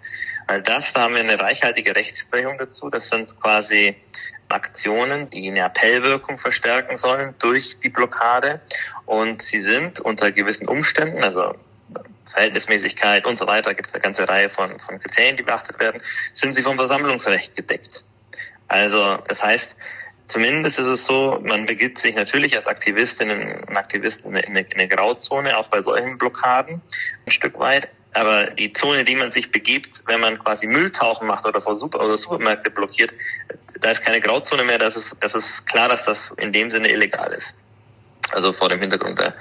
Weil 0.51 0.63
das, 0.63 0.93
da 0.93 1.03
haben 1.03 1.15
wir 1.15 1.21
eine 1.21 1.39
reichhaltige 1.39 1.95
Rechtsprechung 1.95 2.59
dazu. 2.59 2.91
Das 2.91 3.09
sind 3.09 3.41
quasi 3.41 3.95
Aktionen, 4.49 5.31
die 5.31 5.49
eine 5.49 5.63
Appellwirkung 5.63 6.39
verstärken 6.39 6.97
sollen 6.97 7.37
durch 7.39 7.79
die 7.85 7.89
Blockade. 7.89 8.61
Und 9.07 9.43
sie 9.43 9.61
sind 9.61 10.01
unter 10.01 10.33
gewissen 10.33 10.67
Umständen, 10.67 11.23
also 11.23 11.55
Verhältnismäßigkeit 12.27 13.27
und 13.27 13.39
so 13.39 13.47
weiter, 13.47 13.75
gibt 13.75 13.91
es 13.91 13.95
eine 13.95 14.03
ganze 14.03 14.29
Reihe 14.29 14.51
von, 14.51 14.81
von 14.81 14.99
Kriterien, 14.99 15.37
die 15.37 15.45
beachtet 15.45 15.79
werden, 15.79 16.03
sind 16.33 16.57
sie 16.57 16.63
vom 16.63 16.77
Versammlungsrecht 16.77 17.55
gedeckt. 17.55 18.03
Also 18.67 19.19
das 19.29 19.41
heißt, 19.41 19.77
zumindest 20.27 20.81
ist 20.81 20.87
es 20.87 21.07
so, 21.07 21.39
man 21.45 21.67
begibt 21.67 22.01
sich 22.01 22.17
natürlich 22.17 22.57
als 22.57 22.67
Aktivistinnen 22.67 23.63
und 23.69 23.77
Aktivisten 23.77 24.35
in 24.35 24.45
eine, 24.45 24.63
in 24.63 24.81
eine 24.81 24.89
Grauzone, 24.89 25.57
auch 25.57 25.69
bei 25.69 25.81
solchen 25.81 26.19
Blockaden 26.19 26.83
ein 27.25 27.31
Stück 27.31 27.57
weit. 27.61 27.89
Aber 28.13 28.47
die 28.47 28.73
Zone, 28.73 29.05
die 29.05 29.15
man 29.15 29.31
sich 29.31 29.53
begibt, 29.53 30.03
wenn 30.07 30.21
man 30.21 30.39
quasi 30.39 30.67
Mülltauchen 30.67 31.29
macht 31.29 31.47
oder 31.47 31.61
vor 31.61 31.77
Super 31.77 32.05
oder 32.05 32.17
Supermärkte 32.17 32.71
blockiert, 32.71 33.13
da 33.81 33.91
ist 33.91 34.03
keine 34.03 34.21
Grauzone 34.21 34.65
mehr, 34.65 34.79
das 34.79 34.97
ist, 34.97 35.17
das 35.21 35.35
ist 35.35 35.67
klar, 35.67 35.89
dass 35.89 36.05
das 36.05 36.35
in 36.39 36.53
dem 36.53 36.71
Sinne 36.71 36.91
illegal 36.91 37.33
ist. 37.33 37.55
Also 38.33 38.53
vor 38.53 38.69
dem 38.69 38.81
Hintergrund 38.81 39.19
der 39.19 39.35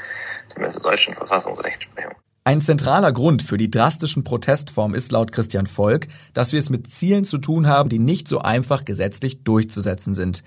zumindest 0.54 0.84
deutschen 0.84 1.14
Verfassungsrechtsprechung. 1.14 2.16
Ein 2.44 2.62
zentraler 2.62 3.12
Grund 3.12 3.44
für 3.44 3.58
die 3.58 3.70
drastischen 3.70 4.24
Protestformen 4.24 4.96
ist 4.96 5.12
laut 5.12 5.32
Christian 5.32 5.68
Volk, 5.68 6.08
dass 6.34 6.52
wir 6.52 6.60
es 6.60 6.70
mit 6.70 6.92
Zielen 6.92 7.24
zu 7.24 7.38
tun 7.38 7.68
haben, 7.68 7.90
die 7.90 8.00
nicht 8.00 8.28
so 8.28 8.40
einfach 8.40 8.86
gesetzlich 8.86 9.44
durchzusetzen 9.44 10.14
sind. 10.14 10.44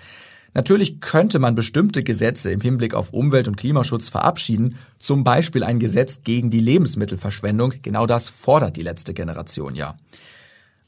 Natürlich 0.54 1.00
könnte 1.00 1.38
man 1.38 1.54
bestimmte 1.54 2.02
Gesetze 2.02 2.52
im 2.52 2.60
Hinblick 2.60 2.94
auf 2.94 3.12
Umwelt- 3.12 3.48
und 3.48 3.56
Klimaschutz 3.56 4.10
verabschieden, 4.10 4.76
zum 4.98 5.24
Beispiel 5.24 5.64
ein 5.64 5.78
Gesetz 5.78 6.22
gegen 6.24 6.50
die 6.50 6.60
Lebensmittelverschwendung, 6.60 7.74
genau 7.80 8.06
das 8.06 8.28
fordert 8.28 8.76
die 8.76 8.82
letzte 8.82 9.14
Generation 9.14 9.74
ja. 9.74 9.96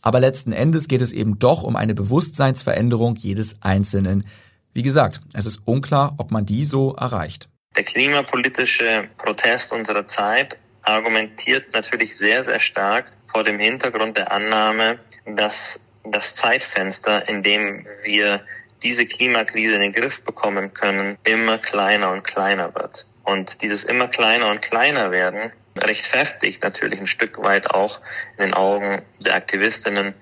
Aber 0.02 0.21
letzten 0.21 0.52
Endes 0.52 0.87
geht 0.87 1.00
es 1.00 1.12
eben 1.12 1.38
doch 1.38 1.62
um 1.62 1.76
eine 1.76 1.94
Bewusstseinsveränderung 1.94 3.16
jedes 3.16 3.62
Einzelnen. 3.62 4.26
Wie 4.75 4.83
gesagt, 4.83 5.21
es 5.33 5.47
ist 5.47 5.62
unklar, 5.64 6.14
ob 6.18 6.30
man 6.30 6.44
die 6.44 6.66
so 6.66 6.94
erreicht. 6.94 7.49
Der 7.75 7.85
klimapolitische 7.85 9.09
Protest 9.16 9.73
unserer 9.73 10.06
Zeit 10.06 10.59
argumentiert 10.83 11.73
natürlich 11.73 12.18
sehr, 12.18 12.44
sehr 12.44 12.61
stark 12.61 13.11
vor 13.33 13.44
dem 13.44 13.59
Hintergrund 13.59 14.18
der 14.18 14.30
Annahme, 14.30 14.99
dass 15.25 15.80
das 16.04 16.35
Zeitfenster, 16.35 17.26
in 17.26 17.42
dem 17.42 17.87
wir 18.04 18.42
diese 18.85 19.07
Klimakrise 19.07 19.75
in 19.75 19.81
den 19.81 19.93
Griff 19.93 20.23
bekommen 20.23 20.75
können, 20.75 21.19
immer 21.25 21.59
kleiner 21.59 22.12
und 22.12 22.23
kleiner 22.23 22.75
wird. 22.75 23.07
Und 23.25 23.62
dieses 23.62 23.85
immer 23.85 24.09
kleiner 24.09 24.50
und 24.50 24.61
kleiner 24.61 25.11
werden 25.11 25.50
rechtfertigt 25.76 26.62
natürlich 26.62 27.00
ein 27.00 27.07
Stück 27.07 27.43
weit 27.43 27.71
auch 27.71 28.00
in 28.37 28.45
den 28.45 28.55
Augen 28.55 29.03
der 29.25 29.35
Aktivistinnen 29.35 30.14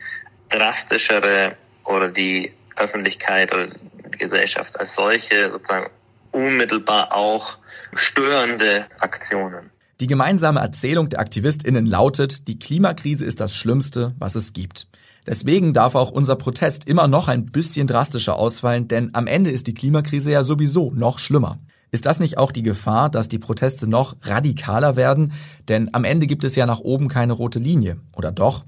drastischere 0.49 1.57
oder 1.85 2.09
die 2.09 2.53
Öffentlichkeit 2.77 3.53
oder 3.53 3.67
die 3.67 4.19
Gesellschaft 4.19 4.79
als 4.79 4.95
solche 4.95 5.51
sozusagen 5.51 5.91
unmittelbar 6.31 7.15
auch 7.15 7.59
störende 7.95 8.87
Aktionen. 9.01 9.71
Die 10.01 10.07
gemeinsame 10.07 10.61
Erzählung 10.61 11.11
der 11.11 11.21
AktivistInnen 11.21 11.87
lautet, 11.87 12.49
die 12.49 12.59
Klimakrise 12.59 13.25
ist 13.25 13.41
das 13.41 13.55
Schlimmste, 13.55 14.15
was 14.19 14.35
es 14.35 14.53
gibt. 14.53 14.87
Deswegen 15.27 15.73
darf 15.73 15.95
auch 15.95 16.11
unser 16.11 16.37
Protest 16.37 16.89
immer 16.89 17.07
noch 17.07 17.29
ein 17.29 17.47
bisschen 17.47 17.87
drastischer 17.87 18.37
ausfallen, 18.37 18.89
denn 18.89 19.11
am 19.15 19.27
Ende 19.27 19.51
ist 19.51 19.67
die 19.67 19.75
Klimakrise 19.75 20.33
ja 20.33 20.43
sowieso 20.43 20.93
noch 20.93 21.19
schlimmer. 21.19 21.59
Ist 21.93 22.07
das 22.07 22.21
nicht 22.21 22.39
auch 22.39 22.53
die 22.53 22.63
Gefahr, 22.63 23.11
dass 23.11 23.29
die 23.29 23.39
Proteste 23.39 23.89
noch 23.89 24.17
radikaler 24.23 24.97
werden? 24.97 25.33
Denn 25.69 25.93
am 25.93 26.05
Ende 26.05 26.27
gibt 26.27 26.43
es 26.43 26.57
ja 26.57 26.65
nach 26.65 26.81
oben 26.81 27.09
keine 27.09 27.35
rote 27.35 27.59
Linie. 27.59 27.99
Oder 28.17 28.33
doch? 28.33 28.65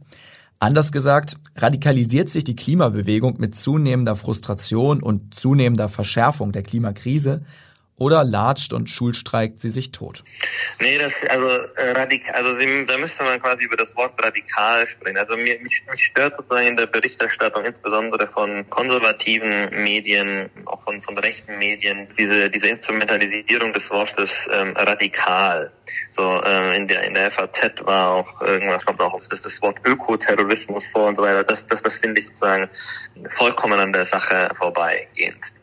Anders 0.61 0.93
gesagt, 0.93 1.39
radikalisiert 1.57 2.29
sich 2.29 2.45
die 2.45 2.55
Klimabewegung 2.55 3.37
mit 3.39 3.55
zunehmender 3.55 4.15
Frustration 4.15 5.03
und 5.03 5.35
zunehmender 5.35 5.89
Verschärfung 5.89 6.53
der 6.53 6.63
Klimakrise 6.63 7.43
oder 7.97 8.25
latscht 8.25 8.73
und 8.73 8.91
schulstreikt 8.91 9.61
sie 9.61 9.69
sich 9.69 9.93
tot? 9.93 10.25
Nee, 10.81 10.99
das, 10.99 11.15
also, 11.29 11.49
äh, 11.49 11.93
radikal, 11.93 12.35
also 12.35 12.55
da 12.87 12.99
müsste 12.99 13.23
man 13.23 13.41
quasi 13.41 13.65
über 13.65 13.77
das 13.77 13.95
Wort 13.95 14.13
radikal 14.23 14.87
sprechen. 14.87 15.17
Also 15.17 15.37
mir, 15.37 15.61
mich, 15.61 15.83
mich 15.91 16.05
stört 16.05 16.37
sozusagen 16.37 16.67
in 16.67 16.77
der 16.77 16.87
Berichterstattung, 16.87 17.65
insbesondere 17.65 18.27
von 18.27 18.69
konservativen 18.71 19.71
Medien, 19.71 20.51
auch 20.67 20.83
von, 20.83 21.01
von 21.01 21.17
rechten 21.19 21.59
Medien, 21.59 22.09
diese, 22.19 22.51
diese 22.51 22.69
Instrumentalisierung 22.69 23.73
des 23.73 23.89
Wortes 23.91 24.49
ähm, 24.53 24.75
radikal. 24.77 25.71
So 26.11 26.43
äh, 26.43 26.77
in 26.77 26.89
der 26.89 27.05
in 27.05 27.15
der 27.15 27.31
FAZ 27.31 27.85
war 27.85 28.11
auch 28.11 28.41
irgendwas 28.41 28.85
kommt 28.85 29.01
auch 29.01 29.17
das, 29.29 29.43
das 29.43 29.63
Wort 29.63 29.79
Ökoterrorismus 29.85 30.87
vor 30.89 31.09
und 31.09 31.17
so 31.17 31.23
weiter. 31.23 31.45
Das 31.45 31.67
das 31.67 31.83
das 31.83 31.97
finde 31.99 32.21
ich 32.21 32.27
sozusagen 32.29 32.69
vollkommen 33.37 33.79
an 33.79 33.93
der 33.93 34.07
Sache 34.07 34.49
vorbeigehend 34.57 35.54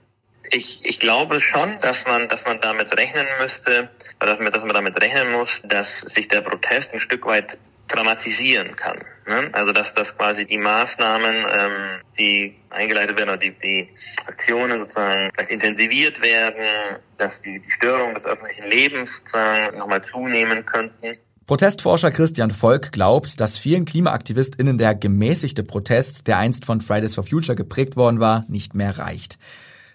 ich, 0.51 0.83
ich 0.83 0.99
glaube 0.99 1.41
schon, 1.41 1.79
dass 1.81 2.05
man, 2.05 2.29
dass 2.29 2.45
man 2.45 2.59
damit 2.61 2.95
rechnen 2.97 3.25
müsste, 3.39 3.89
dass 4.19 4.39
man, 4.39 4.51
dass 4.51 4.63
man 4.63 4.73
damit 4.73 5.01
rechnen 5.01 5.31
muss, 5.31 5.61
dass 5.63 6.01
sich 6.01 6.27
der 6.27 6.41
Protest 6.41 6.93
ein 6.93 6.99
Stück 6.99 7.25
weit 7.25 7.57
dramatisieren 7.87 8.75
kann. 8.75 8.99
Ne? 9.27 9.49
Also 9.53 9.71
dass, 9.71 9.93
dass 9.93 10.15
quasi 10.17 10.45
die 10.45 10.57
Maßnahmen, 10.57 11.35
ähm, 11.51 12.01
die 12.17 12.55
eingeleitet 12.69 13.17
werden 13.17 13.29
oder 13.29 13.37
die, 13.37 13.51
die 13.51 13.89
Aktionen 14.27 14.79
sozusagen 14.79 15.31
intensiviert 15.49 16.21
werden, 16.21 16.97
dass 17.17 17.41
die, 17.41 17.59
die 17.59 17.71
Störung 17.71 18.13
des 18.13 18.25
öffentlichen 18.25 18.69
Lebens 18.69 19.17
sozusagen 19.17 19.77
nochmal 19.77 20.03
zunehmen 20.03 20.65
könnten. 20.65 21.17
Protestforscher 21.47 22.11
Christian 22.11 22.51
Volk 22.51 22.91
glaubt, 22.93 23.41
dass 23.41 23.57
vielen 23.57 23.83
KlimaaktivistInnen 23.83 24.77
der 24.77 24.95
gemäßigte 24.95 25.63
Protest, 25.63 26.27
der 26.27 26.37
einst 26.37 26.65
von 26.65 26.79
Fridays 26.79 27.15
for 27.15 27.25
Future 27.25 27.55
geprägt 27.55 27.97
worden 27.97 28.19
war, 28.21 28.45
nicht 28.47 28.73
mehr 28.73 28.97
reicht. 28.97 29.37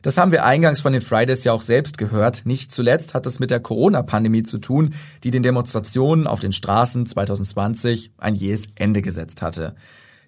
Das 0.07 0.19
haben 0.19 0.31
wir 0.31 0.45
eingangs 0.45 0.81
von 0.81 0.93
den 0.93 1.03
Fridays 1.03 1.43
ja 1.43 1.53
auch 1.53 1.63
selbst 1.63 1.99
gehört. 1.99 2.47
Nicht 2.47 2.71
zuletzt 2.71 3.13
hat 3.13 3.27
es 3.27 3.41
mit 3.41 3.51
der 3.51 3.59
Corona-Pandemie 3.59 4.45
zu 4.45 4.59
tun, 4.59 4.95
die 5.25 5.33
den 5.33 5.43
Demonstrationen 5.43 6.29
auf 6.29 6.39
den 6.39 6.53
Straßen 6.53 7.07
2020 7.07 8.13
ein 8.17 8.37
jähes 8.37 8.69
Ende 8.77 9.03
gesetzt 9.03 9.43
hatte. 9.43 9.75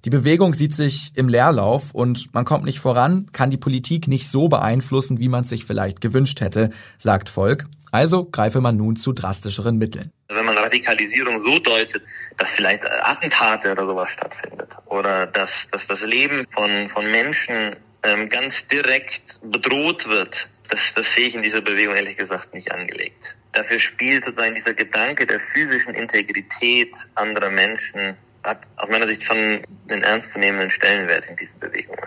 Die 0.04 0.10
Bewegung 0.10 0.54
sieht 0.54 0.74
sich 0.74 1.12
im 1.14 1.28
Leerlauf 1.28 1.94
und 1.94 2.34
man 2.34 2.44
kommt 2.44 2.64
nicht 2.64 2.80
voran, 2.80 3.30
kann 3.32 3.52
die 3.52 3.56
Politik 3.56 4.08
nicht 4.08 4.28
so 4.28 4.48
beeinflussen, 4.48 5.20
wie 5.20 5.28
man 5.28 5.44
es 5.44 5.50
sich 5.50 5.64
vielleicht 5.64 6.00
gewünscht 6.00 6.40
hätte, 6.40 6.70
sagt 6.98 7.28
Volk. 7.28 7.66
Also 7.92 8.24
greife 8.24 8.60
man 8.60 8.76
nun 8.76 8.96
zu 8.96 9.12
drastischeren 9.12 9.78
Mitteln. 9.78 10.10
Wenn 10.26 10.44
man 10.44 10.58
Radikalisierung 10.58 11.40
so 11.40 11.56
deutet, 11.60 12.02
dass 12.36 12.50
vielleicht 12.50 12.84
Attentate 12.84 13.70
oder 13.70 13.86
sowas 13.86 14.10
stattfindet 14.10 14.76
oder 14.86 15.28
dass, 15.28 15.68
dass 15.70 15.86
das 15.86 16.02
Leben 16.02 16.46
von, 16.50 16.88
von 16.88 17.08
Menschen 17.08 17.76
ähm, 18.02 18.28
ganz 18.28 18.66
direkt 18.68 19.22
bedroht 19.42 20.08
wird, 20.08 20.48
das, 20.68 20.80
das 20.94 21.12
sehe 21.14 21.28
ich 21.28 21.34
in 21.34 21.42
dieser 21.42 21.60
Bewegung 21.60 21.94
ehrlich 21.96 22.16
gesagt 22.16 22.54
nicht 22.54 22.70
angelegt. 22.72 23.34
Dafür 23.52 23.78
spielt 23.78 24.24
sozusagen 24.24 24.54
dieser 24.54 24.74
Gedanke 24.74 25.26
der 25.26 25.40
physischen 25.40 25.94
Integrität 25.94 26.94
anderer 27.14 27.50
Menschen, 27.50 28.16
hat 28.44 28.60
aus 28.76 28.88
meiner 28.88 29.06
Sicht 29.06 29.24
schon 29.24 29.62
einen 29.88 30.02
ernstzunehmenden 30.02 30.70
Stellenwert 30.70 31.26
in 31.28 31.36
diesen 31.36 31.58
Bewegungen. 31.58 31.98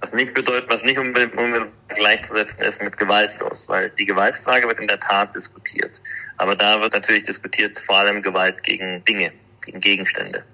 Was 0.00 0.12
nicht 0.12 0.34
bedeutet, 0.34 0.68
was 0.70 0.82
nicht 0.82 0.98
unbedingt 0.98 1.34
gleichzusetzen 1.88 2.60
ist 2.60 2.82
mit 2.82 2.96
gewaltlos, 2.96 3.68
weil 3.68 3.90
die 3.90 4.06
Gewaltfrage 4.06 4.68
wird 4.68 4.78
in 4.78 4.88
der 4.88 5.00
Tat 5.00 5.34
diskutiert. 5.34 6.00
Aber 6.36 6.56
da 6.56 6.80
wird 6.80 6.92
natürlich 6.92 7.24
diskutiert 7.24 7.78
vor 7.80 7.98
allem 7.98 8.22
Gewalt 8.22 8.62
gegen 8.62 9.04
Dinge, 9.04 9.32
gegen 9.62 9.80
Gegenstände, 9.80 10.44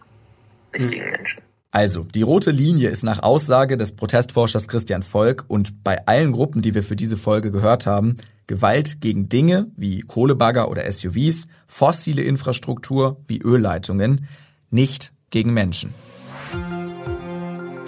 nicht 0.73 0.87
mhm. 0.87 0.91
gegen 0.91 1.11
Menschen. 1.11 1.43
Also, 1.73 2.03
die 2.03 2.23
rote 2.23 2.51
Linie 2.51 2.89
ist 2.89 3.05
nach 3.05 3.23
Aussage 3.23 3.77
des 3.77 3.93
Protestforschers 3.93 4.67
Christian 4.67 5.05
Volk 5.05 5.45
und 5.47 5.85
bei 5.85 6.05
allen 6.07 6.33
Gruppen, 6.33 6.63
die 6.63 6.75
wir 6.75 6.83
für 6.83 6.97
diese 6.97 7.17
Folge 7.17 7.53
gehört 7.53 7.87
haben, 7.87 8.17
Gewalt 8.49 9.01
gegen 9.01 9.29
Dinge 9.29 9.69
wie 9.77 10.01
Kohlebagger 10.01 10.69
oder 10.69 10.91
SUVs, 10.91 11.47
fossile 11.69 12.23
Infrastruktur 12.23 13.21
wie 13.29 13.41
Ölleitungen, 13.41 14.27
nicht 14.71 15.13
gegen 15.31 15.55
Menschen. 15.55 15.95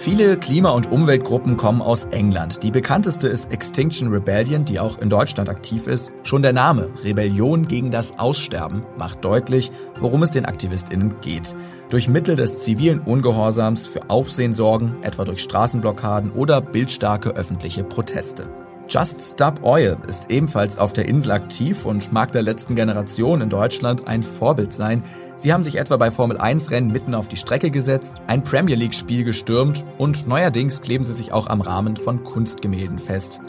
Viele 0.03 0.35
Klima- 0.35 0.71
und 0.71 0.91
Umweltgruppen 0.91 1.55
kommen 1.55 1.81
aus 1.81 2.03
England. 2.11 2.61
Die 2.61 2.71
bekannteste 2.71 3.29
ist 3.29 3.53
Extinction 3.53 4.09
Rebellion, 4.09 4.65
die 4.65 4.81
auch 4.81 4.97
in 4.97 5.09
Deutschland 5.09 5.47
aktiv 5.47 5.87
ist. 5.87 6.11
Schon 6.23 6.41
der 6.41 6.51
Name 6.51 6.89
Rebellion 7.05 7.69
gegen 7.69 7.89
das 7.89 8.19
Aussterben 8.19 8.83
macht 8.97 9.23
deutlich, 9.23 9.71
worum 10.01 10.21
es 10.23 10.31
den 10.31 10.45
AktivistInnen 10.45 11.21
geht. 11.21 11.55
Durch 11.89 12.09
Mittel 12.09 12.35
des 12.35 12.59
zivilen 12.59 12.99
Ungehorsams 12.99 13.87
für 13.87 14.09
Aufsehen 14.09 14.51
sorgen, 14.51 14.97
etwa 15.03 15.23
durch 15.23 15.41
Straßenblockaden 15.41 16.33
oder 16.33 16.59
bildstarke 16.59 17.29
öffentliche 17.29 17.85
Proteste. 17.85 18.49
Just 18.89 19.21
Stop 19.21 19.63
Oil 19.63 19.95
ist 20.09 20.29
ebenfalls 20.29 20.77
auf 20.77 20.91
der 20.91 21.05
Insel 21.05 21.31
aktiv 21.31 21.85
und 21.85 22.11
mag 22.11 22.33
der 22.33 22.41
letzten 22.41 22.75
Generation 22.75 23.39
in 23.39 23.47
Deutschland 23.47 24.05
ein 24.07 24.21
Vorbild 24.21 24.73
sein. 24.73 25.05
Sie 25.35 25.51
haben 25.51 25.63
sich 25.63 25.77
etwa 25.77 25.97
bei 25.97 26.11
Formel 26.11 26.37
1 26.37 26.71
Rennen 26.71 26.91
mitten 26.91 27.15
auf 27.15 27.27
die 27.27 27.37
Strecke 27.37 27.71
gesetzt, 27.71 28.15
ein 28.27 28.43
Premier 28.43 28.75
League 28.75 28.93
Spiel 28.93 29.23
gestürmt 29.23 29.83
und 29.97 30.27
neuerdings 30.27 30.81
kleben 30.81 31.03
sie 31.03 31.13
sich 31.13 31.33
auch 31.33 31.47
am 31.47 31.61
Rahmen 31.61 31.97
von 31.97 32.23
Kunstgemälden 32.23 32.99
fest. 32.99 33.41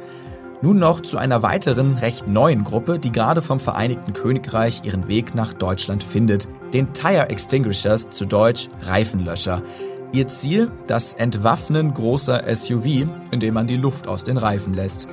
Nun 0.62 0.78
noch 0.78 1.00
zu 1.00 1.18
einer 1.18 1.42
weiteren, 1.42 1.96
recht 1.98 2.26
neuen 2.26 2.64
Gruppe, 2.64 2.98
die 2.98 3.12
gerade 3.12 3.42
vom 3.42 3.60
Vereinigten 3.60 4.14
Königreich 4.14 4.80
ihren 4.84 5.08
Weg 5.08 5.34
nach 5.34 5.52
Deutschland 5.52 6.02
findet, 6.02 6.48
den 6.72 6.94
Tire 6.94 7.28
Extinguishers, 7.28 8.08
zu 8.08 8.24
Deutsch 8.24 8.68
Reifenlöscher. 8.80 9.62
Ihr 10.12 10.26
Ziel? 10.26 10.70
Das 10.86 11.12
Entwaffnen 11.12 11.92
großer 11.92 12.44
SUV, 12.54 13.06
indem 13.30 13.54
man 13.54 13.66
die 13.66 13.76
Luft 13.76 14.08
aus 14.08 14.24
den 14.24 14.38
Reifen 14.38 14.72
lässt. 14.72 15.08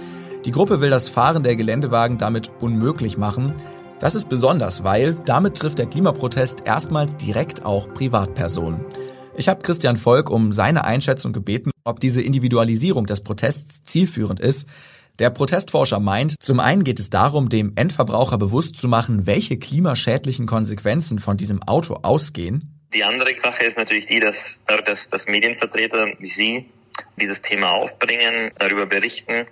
Die 0.46 0.52
Gruppe 0.52 0.80
will 0.80 0.90
das 0.90 1.10
Fahren 1.10 1.44
der 1.44 1.56
Geländewagen 1.56 2.18
damit 2.18 2.52
unmöglich 2.62 3.18
machen. 3.18 3.54
Das 4.02 4.16
ist 4.16 4.30
besonders, 4.30 4.84
weil 4.84 5.14
damit 5.14 5.58
trifft 5.58 5.78
der 5.78 5.86
Klimaprotest 5.86 6.66
erstmals 6.66 7.18
direkt 7.18 7.64
auch 7.64 7.94
Privatpersonen. 7.94 8.84
Ich 9.38 9.48
habe 9.48 9.62
Christian 9.62 9.96
Volk 9.96 10.32
um 10.32 10.52
seine 10.52 10.86
Einschätzung 10.86 11.34
gebeten, 11.34 11.70
ob 11.84 12.00
diese 12.00 12.24
Individualisierung 12.24 13.06
des 13.06 13.22
Protests 13.22 13.84
zielführend 13.84 14.40
ist. 14.40 14.68
Der 15.20 15.30
Protestforscher 15.30 16.00
meint, 16.00 16.34
zum 16.40 16.60
einen 16.60 16.84
geht 16.84 17.00
es 17.00 17.12
darum, 17.12 17.50
dem 17.50 17.74
Endverbraucher 17.76 18.40
bewusst 18.40 18.76
zu 18.76 18.88
machen, 18.88 19.28
welche 19.28 19.60
klimaschädlichen 19.60 20.48
Konsequenzen 20.48 21.20
von 21.20 21.38
diesem 21.38 21.62
Auto 21.62 22.00
ausgehen. 22.02 22.82
Die 22.96 23.04
andere 23.04 23.38
Sache 23.38 23.66
ist 23.66 23.78
natürlich 23.78 24.08
die, 24.08 24.20
dass, 24.20 24.62
dass, 24.84 25.10
dass 25.10 25.28
Medienvertreter 25.28 26.08
wie 26.18 26.28
Sie 26.28 26.66
dieses 27.18 27.44
Thema 27.44 27.74
aufbringen, 27.74 28.52
darüber 28.58 28.88
berichten, 28.88 29.46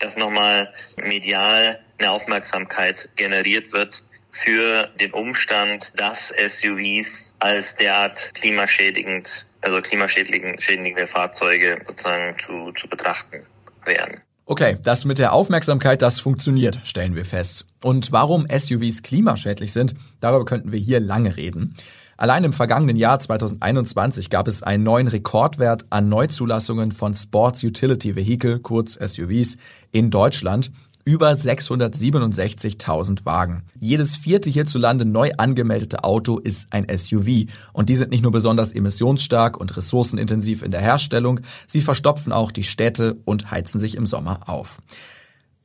dass 0.00 0.16
nochmal 0.16 0.72
medial 0.96 1.78
eine 1.98 2.10
Aufmerksamkeit 2.10 3.08
generiert 3.16 3.72
wird 3.72 4.02
für 4.30 4.88
den 5.00 5.12
Umstand, 5.12 5.92
dass 5.96 6.28
SUVs 6.28 7.34
als 7.38 7.74
derart 7.76 8.32
klimaschädigend, 8.34 9.46
also 9.60 9.80
klimaschädigende 9.80 11.06
Fahrzeuge 11.06 11.80
sozusagen 11.86 12.36
zu, 12.38 12.72
zu 12.72 12.88
betrachten 12.88 13.46
wären. 13.84 14.20
Okay, 14.46 14.76
das 14.82 15.06
mit 15.06 15.18
der 15.18 15.32
Aufmerksamkeit, 15.32 16.02
das 16.02 16.20
funktioniert, 16.20 16.80
stellen 16.84 17.14
wir 17.14 17.24
fest. 17.24 17.64
Und 17.82 18.12
warum 18.12 18.46
SUVs 18.50 19.02
klimaschädlich 19.02 19.72
sind, 19.72 19.94
darüber 20.20 20.44
könnten 20.44 20.70
wir 20.70 20.78
hier 20.78 21.00
lange 21.00 21.36
reden. 21.36 21.74
Allein 22.16 22.44
im 22.44 22.52
vergangenen 22.52 22.96
Jahr 22.96 23.18
2021 23.18 24.30
gab 24.30 24.46
es 24.46 24.62
einen 24.62 24.84
neuen 24.84 25.08
Rekordwert 25.08 25.86
an 25.90 26.08
Neuzulassungen 26.08 26.92
von 26.92 27.14
Sports 27.14 27.64
Utility 27.64 28.14
Vehicle, 28.16 28.60
kurz 28.60 28.94
SUVs, 28.94 29.56
in 29.92 30.10
Deutschland. 30.10 30.70
Über 31.06 31.32
667.000 31.32 33.26
Wagen. 33.26 33.62
Jedes 33.78 34.16
vierte 34.16 34.48
hierzulande 34.48 35.04
neu 35.04 35.32
angemeldete 35.36 36.02
Auto 36.02 36.38
ist 36.38 36.68
ein 36.70 36.86
SUV. 36.88 37.52
Und 37.74 37.90
die 37.90 37.94
sind 37.94 38.10
nicht 38.10 38.22
nur 38.22 38.32
besonders 38.32 38.72
emissionsstark 38.72 39.58
und 39.58 39.76
ressourcenintensiv 39.76 40.62
in 40.62 40.70
der 40.70 40.80
Herstellung, 40.80 41.40
sie 41.66 41.82
verstopfen 41.82 42.32
auch 42.32 42.50
die 42.50 42.64
Städte 42.64 43.18
und 43.26 43.50
heizen 43.50 43.78
sich 43.78 43.96
im 43.96 44.06
Sommer 44.06 44.48
auf. 44.48 44.78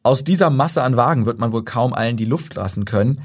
Aus 0.04 0.26
dieser 0.26 0.50
Masse 0.50 0.84
an 0.84 0.98
Wagen 0.98 1.26
wird 1.26 1.40
man 1.40 1.54
wohl 1.54 1.64
kaum 1.64 1.94
allen 1.94 2.18
die 2.18 2.26
Luft 2.26 2.56
lassen 2.56 2.84
können. 2.84 3.22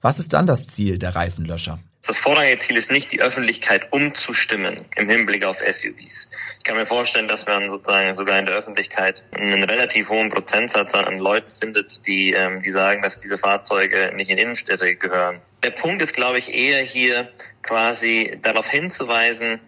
Was 0.00 0.20
ist 0.20 0.34
dann 0.34 0.46
das 0.46 0.68
Ziel 0.68 0.98
der 0.98 1.16
Reifenlöscher? 1.16 1.80
Das 2.06 2.18
vorrangige 2.18 2.60
Ziel 2.60 2.76
ist 2.76 2.90
nicht, 2.90 3.10
die 3.10 3.20
Öffentlichkeit 3.20 3.92
umzustimmen 3.92 4.84
im 4.94 5.08
Hinblick 5.08 5.44
auf 5.44 5.58
SUVs. 5.58 6.28
Ich 6.58 6.64
kann 6.64 6.76
mir 6.76 6.86
vorstellen, 6.86 7.26
dass 7.26 7.46
man 7.46 7.68
sozusagen 7.68 8.14
sogar 8.14 8.38
in 8.38 8.46
der 8.46 8.54
Öffentlichkeit 8.54 9.24
einen 9.32 9.64
relativ 9.64 10.08
hohen 10.08 10.30
Prozentsatz 10.30 10.94
an 10.94 11.18
Leuten 11.18 11.50
findet, 11.50 12.06
die, 12.06 12.32
ähm, 12.32 12.62
die 12.62 12.70
sagen, 12.70 13.02
dass 13.02 13.18
diese 13.18 13.38
Fahrzeuge 13.38 14.12
nicht 14.14 14.30
in 14.30 14.38
Innenstädte 14.38 14.94
gehören. 14.94 15.40
Der 15.64 15.70
Punkt 15.70 16.00
ist, 16.00 16.14
glaube 16.14 16.38
ich, 16.38 16.54
eher 16.54 16.82
hier 16.82 17.28
quasi 17.62 18.38
darauf 18.40 18.68
hinzuweisen, 18.68 19.60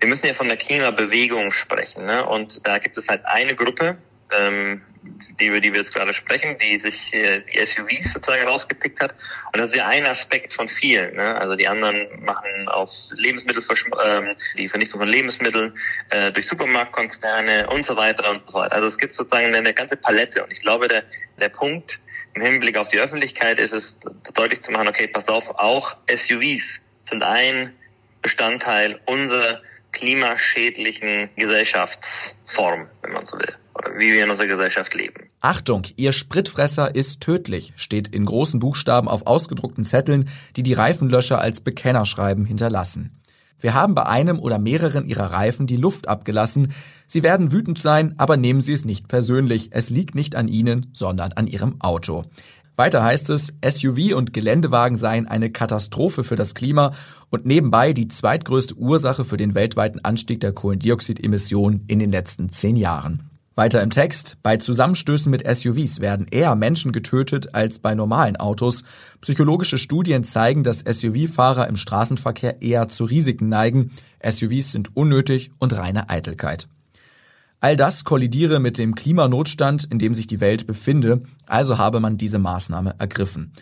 wir 0.00 0.08
müssen 0.08 0.26
ja 0.26 0.34
von 0.34 0.48
der 0.48 0.58
Klimabewegung 0.58 1.52
sprechen. 1.52 2.04
Ne? 2.04 2.26
Und 2.26 2.66
da 2.66 2.78
gibt 2.78 2.98
es 2.98 3.08
halt 3.08 3.24
eine 3.24 3.54
Gruppe, 3.54 3.96
ähm, 4.38 4.82
die, 5.40 5.46
über 5.46 5.60
die 5.60 5.72
wir 5.72 5.80
jetzt 5.80 5.94
gerade 5.94 6.14
sprechen, 6.14 6.56
die 6.58 6.78
sich 6.78 7.14
äh, 7.14 7.42
die 7.42 7.64
SUVs 7.64 8.12
sozusagen 8.12 8.46
rausgepickt 8.46 9.00
hat. 9.00 9.14
Und 9.52 9.58
das 9.60 9.70
ist 9.70 9.76
ja 9.76 9.86
ein 9.86 10.06
Aspekt 10.06 10.52
von 10.52 10.68
vielen. 10.68 11.16
Ne? 11.16 11.34
Also 11.36 11.56
die 11.56 11.68
anderen 11.68 12.06
machen 12.24 12.68
auf 12.68 12.90
Lebensmittel, 13.12 13.62
ähm, 14.04 14.34
die 14.56 14.68
Vernichtung 14.68 15.00
von 15.00 15.08
Lebensmitteln 15.08 15.76
äh, 16.10 16.32
durch 16.32 16.46
Supermarktkonzerne 16.46 17.68
und 17.68 17.84
so 17.84 17.96
weiter 17.96 18.30
und 18.30 18.42
so 18.48 18.58
weiter. 18.58 18.74
Also 18.74 18.88
es 18.88 18.98
gibt 18.98 19.14
sozusagen 19.14 19.46
eine, 19.46 19.58
eine 19.58 19.74
ganze 19.74 19.96
Palette. 19.96 20.44
Und 20.44 20.50
ich 20.52 20.60
glaube, 20.60 20.88
der, 20.88 21.04
der 21.38 21.48
Punkt 21.48 21.98
im 22.34 22.42
Hinblick 22.42 22.76
auf 22.76 22.88
die 22.88 22.98
Öffentlichkeit 22.98 23.58
ist 23.58 23.72
es 23.72 23.98
deutlich 24.34 24.62
zu 24.62 24.72
machen, 24.72 24.88
okay, 24.88 25.06
passt 25.06 25.30
auf, 25.30 25.48
auch 25.50 25.96
SUVs 26.08 26.80
sind 27.08 27.22
ein 27.22 27.74
Bestandteil 28.22 29.00
unserer 29.06 29.62
klimaschädlichen 29.92 31.30
Gesellschaftsform, 31.36 32.88
wenn 33.02 33.12
man 33.12 33.24
so 33.26 33.38
will 33.38 33.56
wie 33.96 34.12
wir 34.12 34.24
in 34.24 34.30
unserer 34.30 34.46
Gesellschaft 34.46 34.94
leben. 34.94 35.28
Achtung, 35.40 35.82
Ihr 35.96 36.12
Spritfresser 36.12 36.94
ist 36.94 37.20
tödlich, 37.20 37.72
steht 37.76 38.08
in 38.08 38.24
großen 38.24 38.60
Buchstaben 38.60 39.08
auf 39.08 39.26
ausgedruckten 39.26 39.84
Zetteln, 39.84 40.28
die 40.56 40.62
die 40.62 40.74
Reifenlöscher 40.74 41.40
als 41.40 41.60
Bekennerschreiben 41.60 42.44
hinterlassen. 42.44 43.20
Wir 43.58 43.72
haben 43.74 43.94
bei 43.94 44.04
einem 44.04 44.38
oder 44.38 44.58
mehreren 44.58 45.06
Ihrer 45.06 45.32
Reifen 45.32 45.66
die 45.66 45.76
Luft 45.76 46.08
abgelassen. 46.08 46.74
Sie 47.06 47.22
werden 47.22 47.52
wütend 47.52 47.78
sein, 47.78 48.14
aber 48.18 48.36
nehmen 48.36 48.60
Sie 48.60 48.74
es 48.74 48.84
nicht 48.84 49.08
persönlich. 49.08 49.70
Es 49.72 49.88
liegt 49.88 50.14
nicht 50.14 50.36
an 50.36 50.48
Ihnen, 50.48 50.88
sondern 50.92 51.32
an 51.32 51.46
Ihrem 51.46 51.80
Auto. 51.80 52.24
Weiter 52.76 53.02
heißt 53.02 53.30
es, 53.30 53.54
SUV 53.66 54.14
und 54.14 54.34
Geländewagen 54.34 54.98
seien 54.98 55.26
eine 55.26 55.50
Katastrophe 55.50 56.24
für 56.24 56.36
das 56.36 56.54
Klima 56.54 56.92
und 57.30 57.46
nebenbei 57.46 57.94
die 57.94 58.08
zweitgrößte 58.08 58.74
Ursache 58.74 59.24
für 59.24 59.38
den 59.38 59.54
weltweiten 59.54 60.04
Anstieg 60.04 60.40
der 60.40 60.52
Kohlendioxidemissionen 60.52 61.84
in 61.88 61.98
den 61.98 62.12
letzten 62.12 62.50
zehn 62.50 62.76
Jahren. 62.76 63.30
Weiter 63.58 63.82
im 63.82 63.88
Text, 63.88 64.36
bei 64.42 64.58
Zusammenstößen 64.58 65.30
mit 65.30 65.48
SUVs 65.48 66.00
werden 66.00 66.26
eher 66.30 66.54
Menschen 66.54 66.92
getötet 66.92 67.54
als 67.54 67.78
bei 67.78 67.94
normalen 67.94 68.36
Autos. 68.36 68.84
Psychologische 69.22 69.78
Studien 69.78 70.24
zeigen, 70.24 70.62
dass 70.62 70.80
SUV-Fahrer 70.80 71.66
im 71.66 71.76
Straßenverkehr 71.76 72.60
eher 72.60 72.90
zu 72.90 73.06
Risiken 73.06 73.48
neigen. 73.48 73.92
SUVs 74.22 74.72
sind 74.72 74.94
unnötig 74.94 75.52
und 75.58 75.72
reine 75.72 76.10
Eitelkeit. 76.10 76.68
All 77.60 77.78
das 77.78 78.04
kollidiere 78.04 78.60
mit 78.60 78.76
dem 78.76 78.94
Klimanotstand, 78.94 79.84
in 79.90 79.98
dem 79.98 80.12
sich 80.12 80.26
die 80.26 80.40
Welt 80.40 80.66
befinde, 80.66 81.22
also 81.46 81.78
habe 81.78 82.00
man 82.00 82.18
diese 82.18 82.38
Maßnahme 82.38 82.96
ergriffen. 82.98 83.52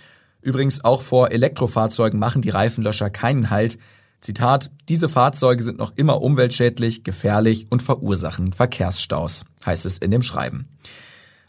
Übrigens 0.43 0.85
auch 0.85 1.03
vor 1.03 1.31
Elektrofahrzeugen 1.31 2.19
machen 2.19 2.43
die 2.43 2.51
Reifenlöscher 2.51 3.11
keinen 3.11 3.51
Halt. 3.51 3.79
Zitat, 4.25 4.71
diese 4.89 5.11
Fahrzeuge 5.11 5.63
sind 5.63 5.77
noch 5.77 5.93
immer 5.97 6.23
umweltschädlich, 6.23 7.05
gefährlich 7.05 7.67
und 7.69 7.83
verursachen 7.83 8.55
Verkehrsstaus, 8.55 9.45
heißt 9.67 9.85
es 9.85 9.99
in 9.99 10.11
dem 10.11 10.23
Schreiben. 10.23 10.67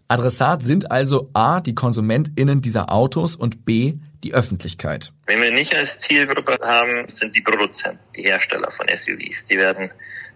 Adressat 0.09 0.61
sind 0.61 0.91
also 0.91 1.29
A, 1.33 1.61
die 1.61 1.73
KonsumentInnen 1.73 2.61
dieser 2.61 2.91
Autos 2.91 3.37
und 3.37 3.63
B, 3.63 3.93
die 4.25 4.33
Öffentlichkeit. 4.33 5.13
Wenn 5.25 5.41
wir 5.41 5.51
nicht 5.51 5.73
als 5.73 5.99
Zielgruppe 5.99 6.59
haben, 6.61 7.07
sind 7.07 7.33
die 7.37 7.41
Produzenten, 7.41 7.99
die 8.13 8.23
Hersteller 8.23 8.69
von 8.71 8.87
SUVs. 8.89 9.45
Die 9.45 9.57
werden 9.57 9.89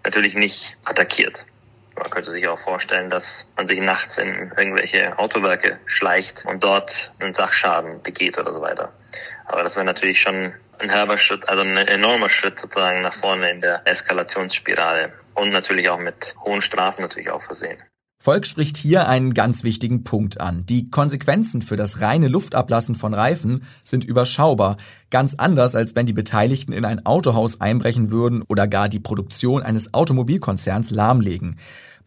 natürlich 0.05 0.33
nicht 0.33 0.77
attackiert. 0.85 1.45
Man 1.97 2.09
könnte 2.09 2.31
sich 2.31 2.47
auch 2.47 2.57
vorstellen, 2.57 3.09
dass 3.09 3.49
man 3.57 3.67
sich 3.67 3.81
nachts 3.81 4.17
in 4.17 4.53
irgendwelche 4.55 5.19
Autowerke 5.19 5.77
schleicht 5.85 6.45
und 6.45 6.63
dort 6.63 7.11
einen 7.19 7.33
Sachschaden 7.33 8.01
begeht 8.01 8.37
oder 8.37 8.53
so 8.53 8.61
weiter. 8.61 8.93
Aber 9.45 9.63
das 9.63 9.75
wäre 9.75 9.85
natürlich 9.85 10.21
schon 10.21 10.53
ein 10.81 10.89
herber 10.89 11.17
Schritt, 11.17 11.47
also 11.49 11.61
ein 11.63 11.77
enormer 11.77 12.29
Schritt 12.29 12.59
sozusagen 12.59 13.01
nach 13.01 13.13
vorne 13.13 13.49
in 13.51 13.61
der 13.61 13.81
Eskalationsspirale 13.85 15.13
und 15.35 15.49
natürlich 15.49 15.89
auch 15.89 15.99
mit 15.99 16.35
hohen 16.43 16.61
Strafen 16.61 17.01
natürlich 17.01 17.29
auch 17.29 17.43
versehen. 17.43 17.77
Volk 18.21 18.45
spricht 18.45 18.75
hier 18.75 19.07
einen 19.07 19.33
ganz 19.33 19.63
wichtigen 19.63 20.03
Punkt 20.03 20.41
an. 20.41 20.65
Die 20.65 20.89
Konsequenzen 20.89 21.61
für 21.61 21.77
das 21.77 22.01
reine 22.01 22.27
Luftablassen 22.27 22.95
von 22.95 23.13
Reifen 23.13 23.63
sind 23.85 24.03
überschaubar. 24.03 24.75
Ganz 25.09 25.35
anders, 25.35 25.73
als 25.73 25.95
wenn 25.95 26.05
die 26.05 26.11
Beteiligten 26.11 26.73
in 26.73 26.83
ein 26.83 27.05
Autohaus 27.05 27.61
einbrechen 27.61 28.11
würden 28.11 28.41
oder 28.41 28.67
gar 28.67 28.89
die 28.89 28.99
Produktion 28.99 29.63
eines 29.63 29.93
Automobilkonzerns 29.93 30.91
lahmlegen. 30.91 31.55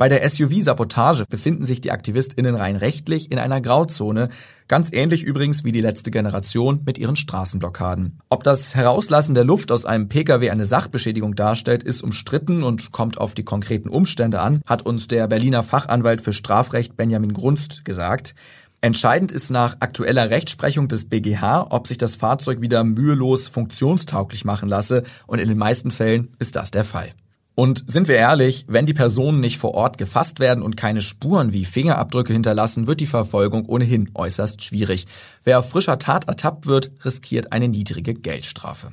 Bei 0.02 0.08
der 0.08 0.28
SUV-Sabotage 0.28 1.26
befinden 1.30 1.64
sich 1.64 1.80
die 1.80 1.92
AktivistInnen 1.92 2.56
rein 2.56 2.74
rechtlich 2.74 3.30
in 3.30 3.38
einer 3.38 3.60
Grauzone, 3.60 4.30
ganz 4.66 4.92
ähnlich 4.92 5.22
übrigens 5.22 5.62
wie 5.62 5.70
die 5.70 5.80
letzte 5.80 6.10
Generation 6.10 6.80
mit 6.84 6.98
ihren 6.98 7.14
Straßenblockaden. 7.14 8.18
Ob 8.28 8.42
das 8.42 8.74
Herauslassen 8.74 9.36
der 9.36 9.44
Luft 9.44 9.70
aus 9.70 9.86
einem 9.86 10.08
Pkw 10.08 10.50
eine 10.50 10.64
Sachbeschädigung 10.64 11.36
darstellt, 11.36 11.84
ist 11.84 12.02
umstritten 12.02 12.64
und 12.64 12.90
kommt 12.90 13.18
auf 13.18 13.34
die 13.34 13.44
konkreten 13.44 13.88
Umstände 13.88 14.40
an, 14.40 14.60
hat 14.66 14.84
uns 14.84 15.06
der 15.06 15.28
Berliner 15.28 15.62
Fachanwalt 15.62 16.20
für 16.20 16.32
Strafrecht 16.32 16.96
Benjamin 16.96 17.32
Grunst 17.32 17.84
gesagt. 17.84 18.34
Entscheidend 18.80 19.30
ist 19.30 19.52
nach 19.52 19.76
aktueller 19.78 20.30
Rechtsprechung 20.30 20.88
des 20.88 21.08
BGH, 21.08 21.68
ob 21.70 21.86
sich 21.86 21.98
das 21.98 22.16
Fahrzeug 22.16 22.60
wieder 22.60 22.82
mühelos 22.82 23.46
funktionstauglich 23.46 24.44
machen 24.44 24.68
lasse, 24.68 25.04
und 25.28 25.38
in 25.38 25.48
den 25.48 25.58
meisten 25.58 25.92
Fällen 25.92 26.32
ist 26.40 26.56
das 26.56 26.72
der 26.72 26.82
Fall. 26.82 27.10
Und 27.54 27.84
sind 27.90 28.08
wir 28.08 28.16
ehrlich, 28.16 28.64
wenn 28.68 28.86
die 28.86 28.94
Personen 28.94 29.40
nicht 29.40 29.58
vor 29.58 29.74
Ort 29.74 29.98
gefasst 29.98 30.40
werden 30.40 30.62
und 30.62 30.76
keine 30.76 31.02
Spuren 31.02 31.52
wie 31.52 31.64
Fingerabdrücke 31.64 32.32
hinterlassen, 32.32 32.86
wird 32.86 33.00
die 33.00 33.06
Verfolgung 33.06 33.66
ohnehin 33.66 34.10
äußerst 34.14 34.62
schwierig. 34.62 35.06
Wer 35.44 35.58
auf 35.58 35.70
frischer 35.70 35.98
Tat 35.98 36.28
ertappt 36.28 36.66
wird, 36.66 36.92
riskiert 37.04 37.52
eine 37.52 37.68
niedrige 37.68 38.14
Geldstrafe. 38.14 38.92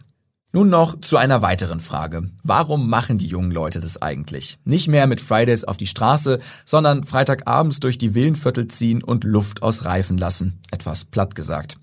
Nun 0.52 0.70
noch 0.70 1.00
zu 1.00 1.18
einer 1.18 1.44
weiteren 1.44 1.80
Frage. 1.80 2.32
Warum 2.44 2.90
machen 2.90 3.20
die 3.20 3.28
jungen 3.28 3.52
Leute 3.52 3.80
das 3.80 4.02
eigentlich? 4.02 4.58
Nicht 4.66 4.88
mehr 4.88 5.06
mit 5.06 5.22
Fridays 5.22 5.64
auf 5.64 5.78
die 5.78 5.86
Straße, 5.86 6.40
sondern 6.66 7.04
Freitagabends 7.04 7.80
durch 7.80 8.00
die 8.00 8.16
Villenviertel 8.16 8.68
ziehen 8.68 9.04
und 9.04 9.24
Luft 9.24 9.62
aus 9.62 9.86
Reifen 9.86 10.18
lassen. 10.18 10.60
Etwas 10.72 11.06
platt 11.06 11.36
gesagt 11.36 11.78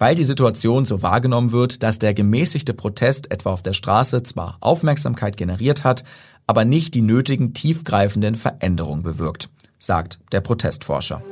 weil 0.00 0.16
die 0.16 0.24
Situation 0.24 0.86
so 0.86 1.02
wahrgenommen 1.02 1.52
wird, 1.52 1.82
dass 1.84 1.98
der 1.98 2.14
gemäßigte 2.14 2.72
Protest 2.72 3.30
etwa 3.30 3.52
auf 3.52 3.62
der 3.62 3.74
Straße 3.74 4.22
zwar 4.22 4.56
Aufmerksamkeit 4.60 5.36
generiert 5.36 5.84
hat, 5.84 6.04
aber 6.46 6.64
nicht 6.64 6.94
die 6.94 7.02
nötigen 7.02 7.52
tiefgreifenden 7.52 8.34
Veränderungen 8.34 9.02
bewirkt, 9.02 9.50
sagt 9.78 10.18
der 10.32 10.40
Protestforscher. 10.40 11.22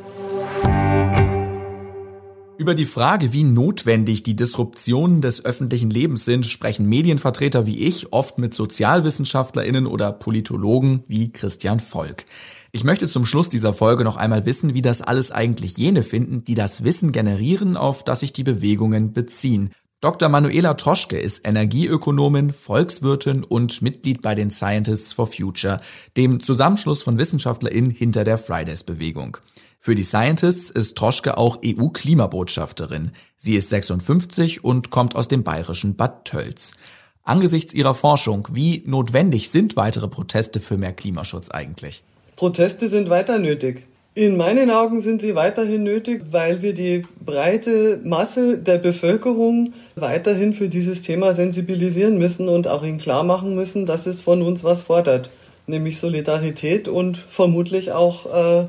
Über 2.58 2.74
die 2.74 2.86
Frage, 2.86 3.32
wie 3.32 3.44
notwendig 3.44 4.22
die 4.24 4.36
Disruptionen 4.36 5.22
des 5.22 5.44
öffentlichen 5.44 5.90
Lebens 5.90 6.26
sind, 6.26 6.44
sprechen 6.44 6.86
Medienvertreter 6.86 7.66
wie 7.66 7.78
ich 7.78 8.12
oft 8.12 8.36
mit 8.36 8.52
Sozialwissenschaftlerinnen 8.52 9.86
oder 9.86 10.12
Politologen 10.12 11.04
wie 11.06 11.32
Christian 11.32 11.80
Volk. 11.80 12.26
Ich 12.70 12.84
möchte 12.84 13.08
zum 13.08 13.24
Schluss 13.24 13.48
dieser 13.48 13.72
Folge 13.72 14.04
noch 14.04 14.16
einmal 14.16 14.44
wissen, 14.44 14.74
wie 14.74 14.82
das 14.82 15.00
alles 15.00 15.30
eigentlich 15.30 15.78
jene 15.78 16.02
finden, 16.02 16.44
die 16.44 16.54
das 16.54 16.84
Wissen 16.84 17.12
generieren, 17.12 17.78
auf 17.78 18.04
das 18.04 18.20
sich 18.20 18.34
die 18.34 18.44
Bewegungen 18.44 19.14
beziehen. 19.14 19.70
Dr. 20.02 20.28
Manuela 20.28 20.74
Troschke 20.74 21.18
ist 21.18 21.48
Energieökonomin, 21.48 22.52
Volkswirtin 22.52 23.42
und 23.42 23.80
Mitglied 23.80 24.20
bei 24.22 24.34
den 24.34 24.50
Scientists 24.50 25.14
for 25.14 25.26
Future, 25.26 25.80
dem 26.16 26.40
Zusammenschluss 26.40 27.02
von 27.02 27.18
WissenschaftlerInnen 27.18 27.90
hinter 27.90 28.22
der 28.22 28.36
Fridays-Bewegung. 28.36 29.38
Für 29.80 29.94
die 29.94 30.02
Scientists 30.02 30.70
ist 30.70 30.96
Troschke 30.96 31.38
auch 31.38 31.60
EU-Klimabotschafterin. 31.64 33.12
Sie 33.38 33.54
ist 33.54 33.70
56 33.70 34.62
und 34.62 34.90
kommt 34.90 35.16
aus 35.16 35.28
dem 35.28 35.42
bayerischen 35.42 35.96
Bad 35.96 36.26
Tölz. 36.26 36.74
Angesichts 37.22 37.74
ihrer 37.74 37.94
Forschung, 37.94 38.46
wie 38.52 38.82
notwendig 38.86 39.48
sind 39.48 39.74
weitere 39.76 40.08
Proteste 40.08 40.60
für 40.60 40.76
mehr 40.76 40.92
Klimaschutz 40.92 41.50
eigentlich? 41.50 42.04
Proteste 42.38 42.88
sind 42.88 43.10
weiter 43.10 43.40
nötig. 43.40 43.82
In 44.14 44.36
meinen 44.36 44.70
Augen 44.70 45.00
sind 45.00 45.20
sie 45.20 45.34
weiterhin 45.34 45.82
nötig, 45.82 46.22
weil 46.30 46.62
wir 46.62 46.72
die 46.72 47.02
breite 47.18 47.98
Masse 48.04 48.58
der 48.58 48.78
Bevölkerung 48.78 49.72
weiterhin 49.96 50.52
für 50.52 50.68
dieses 50.68 51.02
Thema 51.02 51.34
sensibilisieren 51.34 52.16
müssen 52.16 52.48
und 52.48 52.68
auch 52.68 52.84
ihnen 52.84 52.98
klar 52.98 53.24
machen 53.24 53.56
müssen, 53.56 53.86
dass 53.86 54.06
es 54.06 54.20
von 54.20 54.42
uns 54.42 54.62
was 54.62 54.82
fordert, 54.82 55.30
nämlich 55.66 55.98
Solidarität 55.98 56.86
und 56.86 57.16
vermutlich 57.16 57.90
auch 57.90 58.26
äh, 58.32 58.66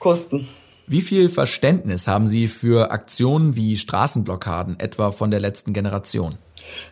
Kosten. 0.00 0.48
Wie 0.90 1.02
viel 1.02 1.28
Verständnis 1.28 2.08
haben 2.08 2.28
Sie 2.28 2.48
für 2.48 2.90
Aktionen 2.90 3.56
wie 3.56 3.76
Straßenblockaden, 3.76 4.80
etwa 4.80 5.10
von 5.10 5.30
der 5.30 5.38
letzten 5.38 5.74
Generation? 5.74 6.36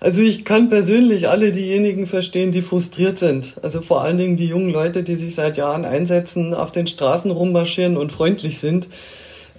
Also 0.01 0.21
ich 0.21 0.45
kann 0.45 0.69
persönlich 0.69 1.29
alle 1.29 1.51
diejenigen 1.51 2.07
verstehen, 2.07 2.53
die 2.53 2.61
frustriert 2.61 3.19
sind. 3.19 3.55
Also 3.63 3.81
vor 3.81 4.03
allen 4.03 4.19
Dingen 4.19 4.37
die 4.37 4.49
jungen 4.49 4.69
Leute, 4.69 5.03
die 5.03 5.17
sich 5.17 5.35
seit 5.35 5.57
Jahren 5.57 5.87
einsetzen, 5.87 6.53
auf 6.53 6.73
den 6.73 6.87
Straßen 6.87 7.31
rummarschieren 7.31 7.97
und 7.97 8.13
freundlich 8.13 8.59
sind. 8.59 8.87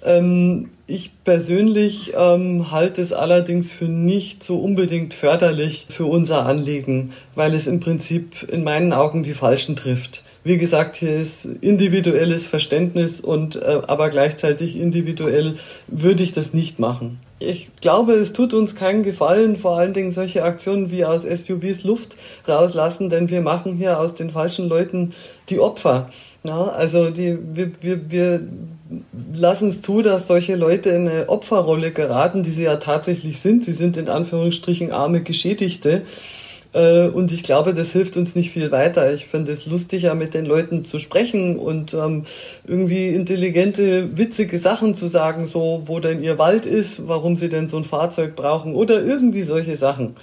Ähm, 0.04 0.70
ich 0.86 1.10
persönlich 1.24 2.12
ähm, 2.16 2.70
halte 2.70 3.02
es 3.02 3.12
allerdings 3.12 3.72
für 3.72 3.86
nicht 3.86 4.44
so 4.44 4.58
unbedingt 4.58 5.14
förderlich 5.14 5.88
für 5.90 6.06
unser 6.06 6.46
Anliegen, 6.46 7.12
weil 7.34 7.54
es 7.54 7.66
im 7.66 7.80
Prinzip 7.80 8.48
in 8.50 8.62
meinen 8.62 8.92
Augen 8.92 9.24
die 9.24 9.34
Falschen 9.34 9.74
trifft. 9.74 10.22
Wie 10.44 10.56
gesagt, 10.56 10.96
hier 10.96 11.14
ist 11.16 11.44
individuelles 11.60 12.46
Verständnis 12.46 13.20
und 13.20 13.56
äh, 13.56 13.80
aber 13.86 14.08
gleichzeitig 14.08 14.78
individuell 14.78 15.56
würde 15.88 16.22
ich 16.22 16.32
das 16.32 16.54
nicht 16.54 16.78
machen. 16.78 17.20
Ich 17.40 17.70
glaube, 17.80 18.14
es 18.14 18.32
tut 18.32 18.54
uns 18.54 18.74
keinen 18.74 19.02
Gefallen, 19.02 19.56
vor 19.56 19.78
allen 19.78 19.92
Dingen 19.92 20.10
solche 20.10 20.42
Aktionen 20.42 20.90
wie 20.90 21.04
aus 21.04 21.22
SUVs 21.22 21.84
Luft 21.84 22.16
rauslassen, 22.48 23.10
denn 23.10 23.30
wir 23.30 23.42
machen 23.42 23.76
hier 23.76 24.00
aus 24.00 24.14
den 24.14 24.30
falschen 24.30 24.68
Leuten 24.68 25.12
die 25.48 25.60
Opfer. 25.60 26.08
Ja, 26.44 26.66
also 26.66 27.10
die, 27.10 27.36
wir, 27.54 27.72
wir, 27.80 28.10
wir 28.10 28.40
lassen 29.34 29.70
es 29.70 29.82
zu, 29.82 30.02
dass 30.02 30.28
solche 30.28 30.56
Leute 30.56 30.90
in 30.90 31.08
eine 31.08 31.28
Opferrolle 31.28 31.90
geraten, 31.90 32.42
die 32.42 32.50
sie 32.50 32.62
ja 32.62 32.76
tatsächlich 32.76 33.40
sind. 33.40 33.64
Sie 33.64 33.72
sind 33.72 33.96
in 33.96 34.08
Anführungsstrichen 34.08 34.92
arme 34.92 35.22
Geschädigte. 35.22 36.02
Äh, 36.72 37.08
und 37.08 37.32
ich 37.32 37.42
glaube, 37.42 37.74
das 37.74 37.92
hilft 37.92 38.16
uns 38.16 38.34
nicht 38.34 38.50
viel 38.52 38.70
weiter. 38.70 39.12
Ich 39.12 39.26
finde 39.26 39.52
es 39.52 39.66
lustiger, 39.66 40.14
mit 40.14 40.34
den 40.34 40.44
Leuten 40.44 40.84
zu 40.84 40.98
sprechen 40.98 41.58
und 41.58 41.94
ähm, 41.94 42.24
irgendwie 42.66 43.08
intelligente, 43.08 44.16
witzige 44.16 44.58
Sachen 44.58 44.94
zu 44.94 45.08
sagen, 45.08 45.48
so 45.48 45.82
wo 45.86 46.00
denn 46.00 46.22
ihr 46.22 46.38
Wald 46.38 46.66
ist, 46.66 47.08
warum 47.08 47.36
sie 47.36 47.48
denn 47.48 47.68
so 47.68 47.76
ein 47.76 47.84
Fahrzeug 47.84 48.36
brauchen 48.36 48.74
oder 48.74 49.02
irgendwie 49.02 49.42
solche 49.42 49.76
Sachen. 49.76 50.16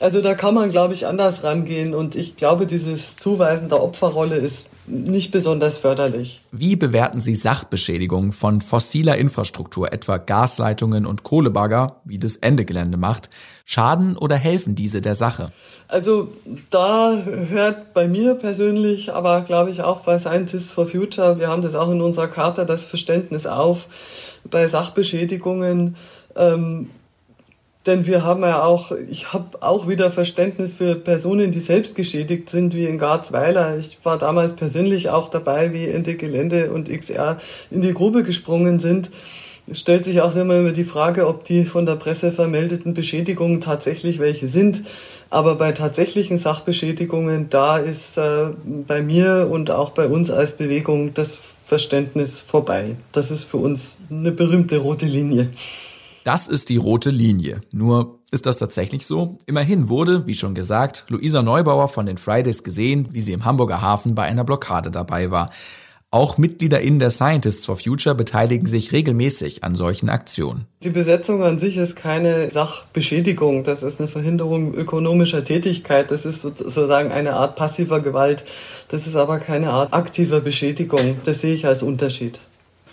Also 0.00 0.20
da 0.20 0.34
kann 0.34 0.54
man, 0.54 0.70
glaube 0.70 0.94
ich, 0.94 1.06
anders 1.06 1.44
rangehen 1.44 1.94
und 1.94 2.16
ich 2.16 2.36
glaube, 2.36 2.66
dieses 2.66 3.16
Zuweisen 3.16 3.68
der 3.68 3.82
Opferrolle 3.82 4.36
ist 4.36 4.66
nicht 4.86 5.30
besonders 5.30 5.78
förderlich. 5.78 6.42
Wie 6.50 6.76
bewerten 6.76 7.20
Sie 7.20 7.34
Sachbeschädigungen 7.34 8.32
von 8.32 8.60
fossiler 8.60 9.16
Infrastruktur, 9.16 9.92
etwa 9.92 10.16
Gasleitungen 10.16 11.06
und 11.06 11.22
Kohlebagger, 11.22 12.00
wie 12.04 12.18
das 12.18 12.36
Ende 12.36 12.64
Gelände 12.64 12.96
macht? 12.96 13.30
Schaden 13.64 14.16
oder 14.16 14.36
helfen 14.36 14.74
diese 14.74 15.00
der 15.00 15.14
Sache? 15.14 15.52
Also 15.88 16.28
da 16.70 17.22
hört 17.24 17.94
bei 17.94 18.08
mir 18.08 18.34
persönlich, 18.34 19.12
aber 19.12 19.42
glaube 19.42 19.70
ich 19.70 19.82
auch 19.82 20.00
bei 20.00 20.18
Scientists 20.18 20.72
for 20.72 20.86
Future, 20.86 21.38
wir 21.38 21.48
haben 21.48 21.62
das 21.62 21.74
auch 21.74 21.90
in 21.90 22.00
unserer 22.00 22.28
Charta, 22.28 22.64
das 22.64 22.84
Verständnis 22.84 23.46
auf, 23.46 23.86
bei 24.50 24.66
Sachbeschädigungen 24.66 25.96
ähm, 26.36 26.90
denn 27.86 28.06
wir 28.06 28.22
haben 28.24 28.42
ja 28.42 28.62
auch, 28.62 28.92
ich 29.10 29.32
habe 29.32 29.60
auch 29.60 29.88
wieder 29.88 30.10
Verständnis 30.10 30.74
für 30.74 30.94
Personen, 30.94 31.50
die 31.50 31.60
selbst 31.60 31.96
geschädigt 31.96 32.48
sind, 32.48 32.74
wie 32.74 32.84
in 32.84 32.98
Garzweiler. 32.98 33.76
Ich 33.76 33.98
war 34.04 34.18
damals 34.18 34.54
persönlich 34.54 35.10
auch 35.10 35.28
dabei, 35.28 35.72
wie 35.72 35.88
Ende 35.88 36.14
Gelände 36.14 36.70
und 36.70 36.88
XR 36.88 37.38
in 37.70 37.82
die 37.82 37.92
Grube 37.92 38.22
gesprungen 38.22 38.78
sind. 38.78 39.10
Es 39.68 39.80
stellt 39.80 40.04
sich 40.04 40.20
auch 40.20 40.34
immer 40.34 40.70
die 40.72 40.84
Frage, 40.84 41.26
ob 41.26 41.44
die 41.44 41.64
von 41.64 41.86
der 41.86 41.94
Presse 41.94 42.32
vermeldeten 42.32 42.94
Beschädigungen 42.94 43.60
tatsächlich 43.60 44.18
welche 44.18 44.48
sind. 44.48 44.82
Aber 45.30 45.54
bei 45.54 45.72
tatsächlichen 45.72 46.38
Sachbeschädigungen, 46.38 47.48
da 47.48 47.78
ist 47.78 48.18
äh, 48.18 48.48
bei 48.64 49.02
mir 49.02 49.48
und 49.50 49.70
auch 49.70 49.90
bei 49.90 50.06
uns 50.06 50.30
als 50.30 50.56
Bewegung 50.56 51.14
das 51.14 51.38
Verständnis 51.64 52.40
vorbei. 52.40 52.96
Das 53.12 53.30
ist 53.30 53.44
für 53.44 53.56
uns 53.56 53.96
eine 54.10 54.32
berühmte 54.32 54.78
rote 54.78 55.06
Linie. 55.06 55.50
Das 56.24 56.46
ist 56.46 56.68
die 56.68 56.76
rote 56.76 57.10
Linie. 57.10 57.62
Nur 57.72 58.20
ist 58.30 58.46
das 58.46 58.56
tatsächlich 58.56 59.06
so? 59.06 59.38
Immerhin 59.46 59.88
wurde, 59.88 60.26
wie 60.26 60.34
schon 60.34 60.54
gesagt, 60.54 61.04
Luisa 61.08 61.42
Neubauer 61.42 61.88
von 61.88 62.06
den 62.06 62.16
Fridays 62.16 62.62
gesehen, 62.62 63.08
wie 63.12 63.20
sie 63.20 63.32
im 63.32 63.44
Hamburger 63.44 63.82
Hafen 63.82 64.14
bei 64.14 64.22
einer 64.22 64.44
Blockade 64.44 64.90
dabei 64.90 65.30
war. 65.30 65.50
Auch 66.14 66.36
MitgliederInnen 66.36 66.98
der 66.98 67.08
Scientists 67.08 67.64
for 67.64 67.76
Future 67.76 68.14
beteiligen 68.14 68.66
sich 68.66 68.92
regelmäßig 68.92 69.64
an 69.64 69.74
solchen 69.74 70.10
Aktionen. 70.10 70.66
Die 70.82 70.90
Besetzung 70.90 71.42
an 71.42 71.58
sich 71.58 71.78
ist 71.78 71.96
keine 71.96 72.50
Sachbeschädigung. 72.50 73.64
Das 73.64 73.82
ist 73.82 73.98
eine 73.98 74.10
Verhinderung 74.10 74.74
ökonomischer 74.74 75.42
Tätigkeit. 75.42 76.10
Das 76.10 76.26
ist 76.26 76.42
sozusagen 76.42 77.10
eine 77.12 77.32
Art 77.32 77.56
passiver 77.56 78.00
Gewalt. 78.00 78.44
Das 78.88 79.06
ist 79.06 79.16
aber 79.16 79.38
keine 79.38 79.70
Art 79.70 79.94
aktiver 79.94 80.40
Beschädigung. 80.40 81.16
Das 81.24 81.40
sehe 81.40 81.54
ich 81.54 81.66
als 81.66 81.82
Unterschied. 81.82 82.40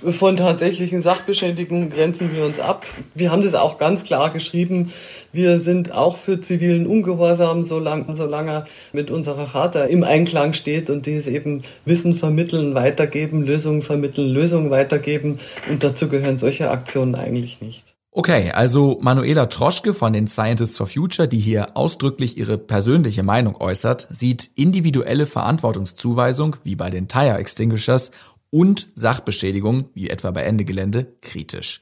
Von 0.01 0.37
tatsächlichen 0.37 1.01
Sachbeschädigungen 1.01 1.89
grenzen 1.89 2.33
wir 2.33 2.45
uns 2.45 2.59
ab. 2.59 2.85
Wir 3.15 3.31
haben 3.31 3.43
das 3.43 3.53
auch 3.53 3.77
ganz 3.77 4.05
klar 4.05 4.31
geschrieben. 4.31 4.93
Wir 5.33 5.59
sind 5.59 5.91
auch 5.91 6.15
für 6.15 6.39
zivilen 6.39 6.87
Ungehorsam, 6.87 7.65
solange, 7.65 8.13
solange 8.15 8.63
mit 8.93 9.11
unserer 9.11 9.47
Charta 9.47 9.83
im 9.83 10.05
Einklang 10.05 10.53
steht 10.53 10.89
und 10.89 11.05
dies 11.05 11.27
eben 11.27 11.63
Wissen 11.83 12.15
vermitteln, 12.15 12.75
weitergeben, 12.75 13.43
Lösungen 13.43 13.81
vermitteln, 13.81 14.29
Lösungen 14.29 14.71
weitergeben. 14.71 15.39
Und 15.69 15.83
dazu 15.83 16.07
gehören 16.07 16.37
solche 16.37 16.71
Aktionen 16.71 17.15
eigentlich 17.15 17.59
nicht. 17.59 17.95
Okay, 18.11 18.51
also 18.51 18.97
Manuela 19.01 19.45
Troschke 19.45 19.93
von 19.93 20.13
den 20.13 20.27
Scientists 20.27 20.77
for 20.77 20.87
Future, 20.87 21.27
die 21.27 21.37
hier 21.37 21.77
ausdrücklich 21.77 22.37
ihre 22.37 22.57
persönliche 22.57 23.21
Meinung 23.21 23.55
äußert, 23.61 24.07
sieht 24.09 24.49
individuelle 24.55 25.27
Verantwortungszuweisung, 25.27 26.55
wie 26.63 26.75
bei 26.75 26.89
den 26.89 27.07
Tire 27.07 27.37
Extinguishers, 27.37 28.11
und 28.51 28.87
Sachbeschädigung, 28.95 29.85
wie 29.93 30.09
etwa 30.09 30.31
bei 30.31 30.43
Ende 30.43 30.65
Gelände, 30.65 31.07
kritisch. 31.21 31.81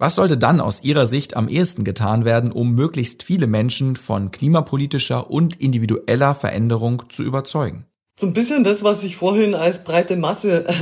Was 0.00 0.14
sollte 0.14 0.38
dann 0.38 0.60
aus 0.60 0.84
Ihrer 0.84 1.06
Sicht 1.06 1.36
am 1.36 1.48
ehesten 1.48 1.82
getan 1.82 2.24
werden, 2.24 2.52
um 2.52 2.74
möglichst 2.74 3.24
viele 3.24 3.48
Menschen 3.48 3.96
von 3.96 4.30
klimapolitischer 4.30 5.28
und 5.28 5.60
individueller 5.60 6.36
Veränderung 6.36 7.02
zu 7.08 7.24
überzeugen? 7.24 7.84
So 8.20 8.26
ein 8.26 8.32
bisschen 8.32 8.62
das, 8.62 8.84
was 8.84 9.02
ich 9.02 9.16
vorhin 9.16 9.54
als 9.54 9.82
breite 9.82 10.16
Masse 10.16 10.66
äh, 10.68 10.72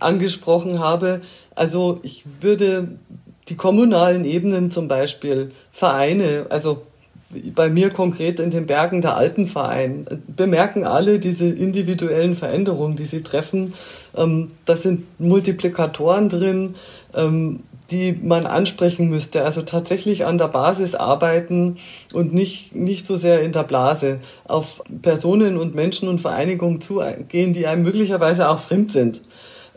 angesprochen 0.00 0.80
habe. 0.80 1.20
Also 1.54 2.00
ich 2.02 2.24
würde 2.40 2.98
die 3.48 3.56
kommunalen 3.56 4.24
Ebenen 4.24 4.70
zum 4.70 4.88
Beispiel, 4.88 5.52
Vereine, 5.70 6.46
also 6.50 6.82
bei 7.54 7.68
mir 7.68 7.90
konkret 7.90 8.38
in 8.40 8.50
den 8.50 8.66
Bergen 8.66 9.02
der 9.02 9.16
Alpenverein, 9.16 10.06
bemerken 10.28 10.84
alle 10.84 11.18
diese 11.18 11.46
individuellen 11.46 12.36
Veränderungen, 12.36 12.96
die 12.96 13.06
sie 13.06 13.22
treffen. 13.22 13.74
Ähm, 14.16 14.52
da 14.64 14.76
sind 14.76 15.20
Multiplikatoren 15.20 16.28
drin, 16.28 16.74
ähm, 17.14 17.60
die 17.90 18.12
man 18.12 18.46
ansprechen 18.46 19.10
müsste. 19.10 19.44
Also 19.44 19.62
tatsächlich 19.62 20.24
an 20.24 20.38
der 20.38 20.48
Basis 20.48 20.94
arbeiten 20.94 21.76
und 22.12 22.32
nicht, 22.32 22.74
nicht 22.74 23.06
so 23.06 23.16
sehr 23.16 23.42
in 23.42 23.52
der 23.52 23.64
Blase 23.64 24.20
auf 24.46 24.82
Personen 25.02 25.58
und 25.58 25.74
Menschen 25.74 26.08
und 26.08 26.20
Vereinigungen 26.20 26.80
zugehen, 26.80 27.52
die 27.52 27.66
einem 27.66 27.82
möglicherweise 27.82 28.48
auch 28.48 28.58
fremd 28.58 28.92
sind. 28.92 29.22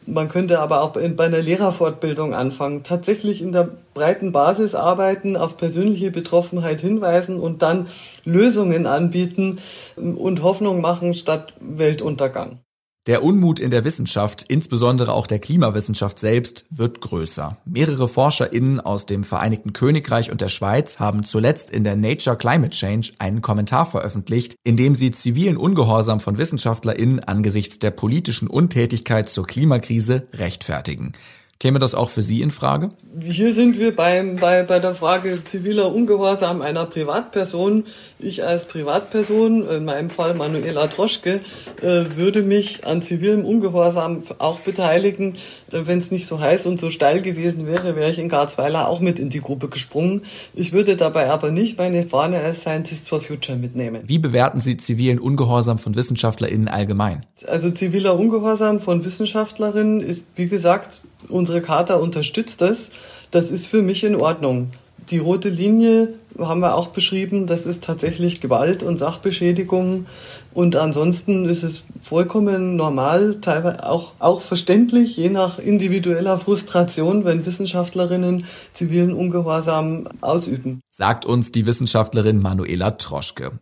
Man 0.09 0.29
könnte 0.29 0.59
aber 0.59 0.81
auch 0.81 0.91
bei 0.91 1.25
einer 1.25 1.41
Lehrerfortbildung 1.41 2.33
anfangen, 2.33 2.83
tatsächlich 2.83 3.41
in 3.41 3.51
der 3.51 3.69
breiten 3.93 4.31
Basis 4.31 4.73
arbeiten, 4.73 5.35
auf 5.35 5.57
persönliche 5.57 6.11
Betroffenheit 6.11 6.79
hinweisen 6.79 7.41
und 7.41 7.61
dann 7.61 7.87
Lösungen 8.23 8.85
anbieten 8.85 9.59
und 9.97 10.43
Hoffnung 10.43 10.79
machen 10.79 11.13
statt 11.13 11.53
Weltuntergang. 11.59 12.61
Der 13.07 13.23
Unmut 13.23 13.61
in 13.61 13.71
der 13.71 13.85
Wissenschaft, 13.85 14.43
insbesondere 14.49 15.13
auch 15.13 15.27
der 15.27 15.39
Klimawissenschaft 15.39 16.19
selbst, 16.19 16.65
wird 16.69 16.99
größer. 16.99 17.55
Mehrere 17.63 18.09
ForscherInnen 18.09 18.81
aus 18.81 19.05
dem 19.05 19.23
Vereinigten 19.23 19.71
Königreich 19.71 20.29
und 20.29 20.41
der 20.41 20.49
Schweiz 20.49 20.99
haben 20.99 21.23
zuletzt 21.23 21.71
in 21.71 21.85
der 21.85 21.95
Nature 21.95 22.35
Climate 22.35 22.75
Change 22.75 23.13
einen 23.17 23.41
Kommentar 23.41 23.85
veröffentlicht, 23.85 24.55
in 24.65 24.75
dem 24.75 24.93
sie 24.93 25.11
zivilen 25.11 25.55
Ungehorsam 25.55 26.19
von 26.19 26.37
WissenschaftlerInnen 26.37 27.21
angesichts 27.21 27.79
der 27.79 27.91
politischen 27.91 28.49
Untätigkeit 28.49 29.29
zur 29.29 29.47
Klimakrise 29.47 30.27
rechtfertigen. 30.33 31.13
Käme 31.59 31.79
das 31.79 31.95
auch 31.95 32.11
für 32.11 32.21
Sie 32.21 32.43
in 32.43 32.51
Frage? 32.51 32.89
Hier 33.19 33.51
sind 33.51 33.79
wir 33.79 33.95
beim, 33.95 34.35
bei, 34.35 34.61
bei 34.61 34.77
der 34.77 34.93
Frage 34.93 35.43
ziviler 35.43 35.91
Ungehorsam 35.91 36.61
einer 36.61 36.85
Privatperson. 36.85 37.85
Ich 38.19 38.43
als 38.43 38.65
Privatperson, 38.65 39.67
in 39.67 39.85
meinem 39.85 40.11
Fall 40.11 40.35
Manuela 40.35 40.85
Troschke, 40.85 41.39
äh, 41.81 42.05
würde 42.15 42.43
mich 42.43 42.85
an 42.85 43.01
zivilem 43.01 43.43
Ungehorsam 43.43 44.21
auch 44.37 44.59
beteiligen. 44.59 45.33
Äh, 45.71 45.81
Wenn 45.85 45.97
es 45.97 46.11
nicht 46.11 46.27
so 46.27 46.39
heiß 46.39 46.67
und 46.67 46.79
so 46.79 46.91
steil 46.91 47.23
gewesen 47.23 47.65
wäre, 47.65 47.95
wäre 47.95 48.11
ich 48.11 48.19
in 48.19 48.29
Garzweiler 48.29 48.87
auch 48.87 48.99
mit 48.99 49.17
in 49.17 49.31
die 49.31 49.41
Gruppe 49.41 49.67
gesprungen. 49.67 50.21
Ich 50.53 50.73
würde 50.73 50.95
dabei 50.95 51.31
aber 51.31 51.49
nicht 51.49 51.79
meine 51.79 52.03
Fahne 52.03 52.39
als 52.39 52.61
Scientists 52.61 53.07
for 53.07 53.19
Future 53.19 53.57
mitnehmen. 53.57 54.03
Wie 54.05 54.19
bewerten 54.19 54.59
Sie 54.59 54.77
zivilen 54.77 55.17
Ungehorsam 55.17 55.79
von 55.79 55.95
WissenschaftlerInnen 55.95 56.67
allgemein? 56.67 57.25
Also 57.47 57.71
ziviler 57.71 58.17
Ungehorsam 58.19 58.79
von 58.79 59.03
Wissenschaftlerinnen 59.03 60.01
ist, 60.01 60.27
wie 60.35 60.47
gesagt, 60.47 61.01
unsere 61.47 61.61
Charta 61.61 61.95
unterstützt 61.95 62.59
das. 62.59 62.91
Das 63.31 63.51
ist 63.51 63.67
für 63.67 63.81
mich 63.81 64.03
in 64.03 64.17
Ordnung. 64.17 64.71
Die 65.09 65.17
rote 65.17 65.47
Linie 65.47 66.09
haben 66.37 66.59
wir 66.59 66.75
auch 66.75 66.89
beschrieben, 66.89 67.47
das 67.47 67.65
ist 67.65 67.85
tatsächlich 67.85 68.41
Gewalt 68.41 68.83
und 68.83 68.97
Sachbeschädigung. 68.97 70.07
Und 70.53 70.75
ansonsten 70.75 71.45
ist 71.45 71.63
es 71.63 71.83
vollkommen 72.01 72.75
normal, 72.75 73.37
teilweise 73.39 73.87
auch, 73.87 74.11
auch 74.19 74.41
verständlich, 74.41 75.15
je 75.15 75.29
nach 75.29 75.57
individueller 75.57 76.37
Frustration, 76.37 77.23
wenn 77.23 77.45
Wissenschaftlerinnen 77.45 78.43
zivilen 78.73 79.13
Ungehorsam 79.13 80.09
ausüben. 80.19 80.81
Sagt 80.91 81.25
uns 81.25 81.53
die 81.53 81.65
Wissenschaftlerin 81.65 82.41
Manuela 82.41 82.91
Troschke. 82.91 83.53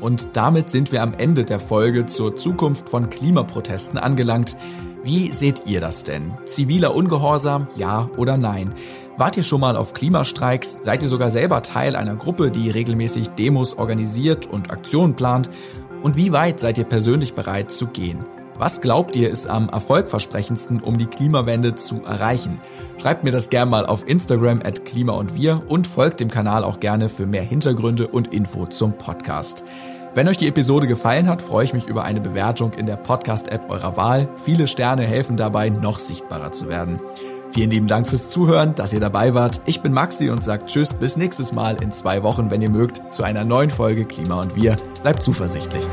Und 0.00 0.28
damit 0.34 0.70
sind 0.70 0.92
wir 0.92 1.02
am 1.02 1.14
Ende 1.14 1.44
der 1.44 1.58
Folge 1.58 2.06
zur 2.06 2.36
Zukunft 2.36 2.88
von 2.88 3.10
Klimaprotesten 3.10 3.98
angelangt. 3.98 4.56
Wie 5.04 5.32
seht 5.32 5.66
ihr 5.66 5.82
das 5.82 6.02
denn? 6.02 6.32
Ziviler 6.46 6.94
Ungehorsam, 6.94 7.68
ja 7.76 8.08
oder 8.16 8.38
nein? 8.38 8.74
Wart 9.18 9.36
ihr 9.36 9.42
schon 9.42 9.60
mal 9.60 9.76
auf 9.76 9.92
Klimastreiks? 9.92 10.78
Seid 10.80 11.02
ihr 11.02 11.10
sogar 11.10 11.28
selber 11.28 11.62
Teil 11.62 11.94
einer 11.94 12.16
Gruppe, 12.16 12.50
die 12.50 12.70
regelmäßig 12.70 13.28
Demos 13.28 13.76
organisiert 13.76 14.46
und 14.46 14.70
Aktionen 14.70 15.14
plant? 15.14 15.50
Und 16.02 16.16
wie 16.16 16.32
weit 16.32 16.58
seid 16.58 16.78
ihr 16.78 16.84
persönlich 16.84 17.34
bereit 17.34 17.70
zu 17.70 17.88
gehen? 17.88 18.24
Was 18.56 18.80
glaubt 18.80 19.14
ihr 19.14 19.28
ist 19.28 19.46
am 19.46 19.68
erfolgversprechendsten, 19.68 20.80
um 20.80 20.96
die 20.96 21.06
Klimawende 21.06 21.74
zu 21.74 22.02
erreichen? 22.02 22.58
Schreibt 22.96 23.24
mir 23.24 23.30
das 23.30 23.50
gerne 23.50 23.70
mal 23.70 23.84
auf 23.84 24.08
Instagram 24.08 24.60
at 24.64 24.86
Klima 24.86 25.12
und 25.12 25.36
Wir 25.36 25.64
und 25.68 25.86
folgt 25.86 26.20
dem 26.20 26.30
Kanal 26.30 26.64
auch 26.64 26.80
gerne 26.80 27.10
für 27.10 27.26
mehr 27.26 27.42
Hintergründe 27.42 28.08
und 28.08 28.32
Info 28.32 28.64
zum 28.64 28.96
Podcast. 28.96 29.66
Wenn 30.14 30.28
euch 30.28 30.38
die 30.38 30.46
Episode 30.46 30.86
gefallen 30.86 31.28
hat, 31.28 31.42
freue 31.42 31.64
ich 31.64 31.74
mich 31.74 31.88
über 31.88 32.04
eine 32.04 32.20
Bewertung 32.20 32.72
in 32.74 32.86
der 32.86 32.94
Podcast-App 32.94 33.68
eurer 33.68 33.96
Wahl. 33.96 34.28
Viele 34.44 34.68
Sterne 34.68 35.02
helfen 35.02 35.36
dabei, 35.36 35.70
noch 35.70 35.98
sichtbarer 35.98 36.52
zu 36.52 36.68
werden. 36.68 37.00
Vielen 37.50 37.70
lieben 37.70 37.88
Dank 37.88 38.06
fürs 38.06 38.28
Zuhören, 38.28 38.76
dass 38.76 38.92
ihr 38.92 39.00
dabei 39.00 39.34
wart. 39.34 39.60
Ich 39.66 39.80
bin 39.80 39.92
Maxi 39.92 40.30
und 40.30 40.44
sage 40.44 40.66
Tschüss, 40.66 40.94
bis 40.94 41.16
nächstes 41.16 41.52
Mal 41.52 41.82
in 41.82 41.90
zwei 41.90 42.22
Wochen, 42.22 42.52
wenn 42.52 42.62
ihr 42.62 42.70
mögt, 42.70 43.12
zu 43.12 43.24
einer 43.24 43.42
neuen 43.44 43.70
Folge 43.70 44.04
Klima 44.04 44.40
und 44.40 44.54
Wir. 44.54 44.76
Bleibt 45.02 45.20
zuversichtlich. 45.20 45.84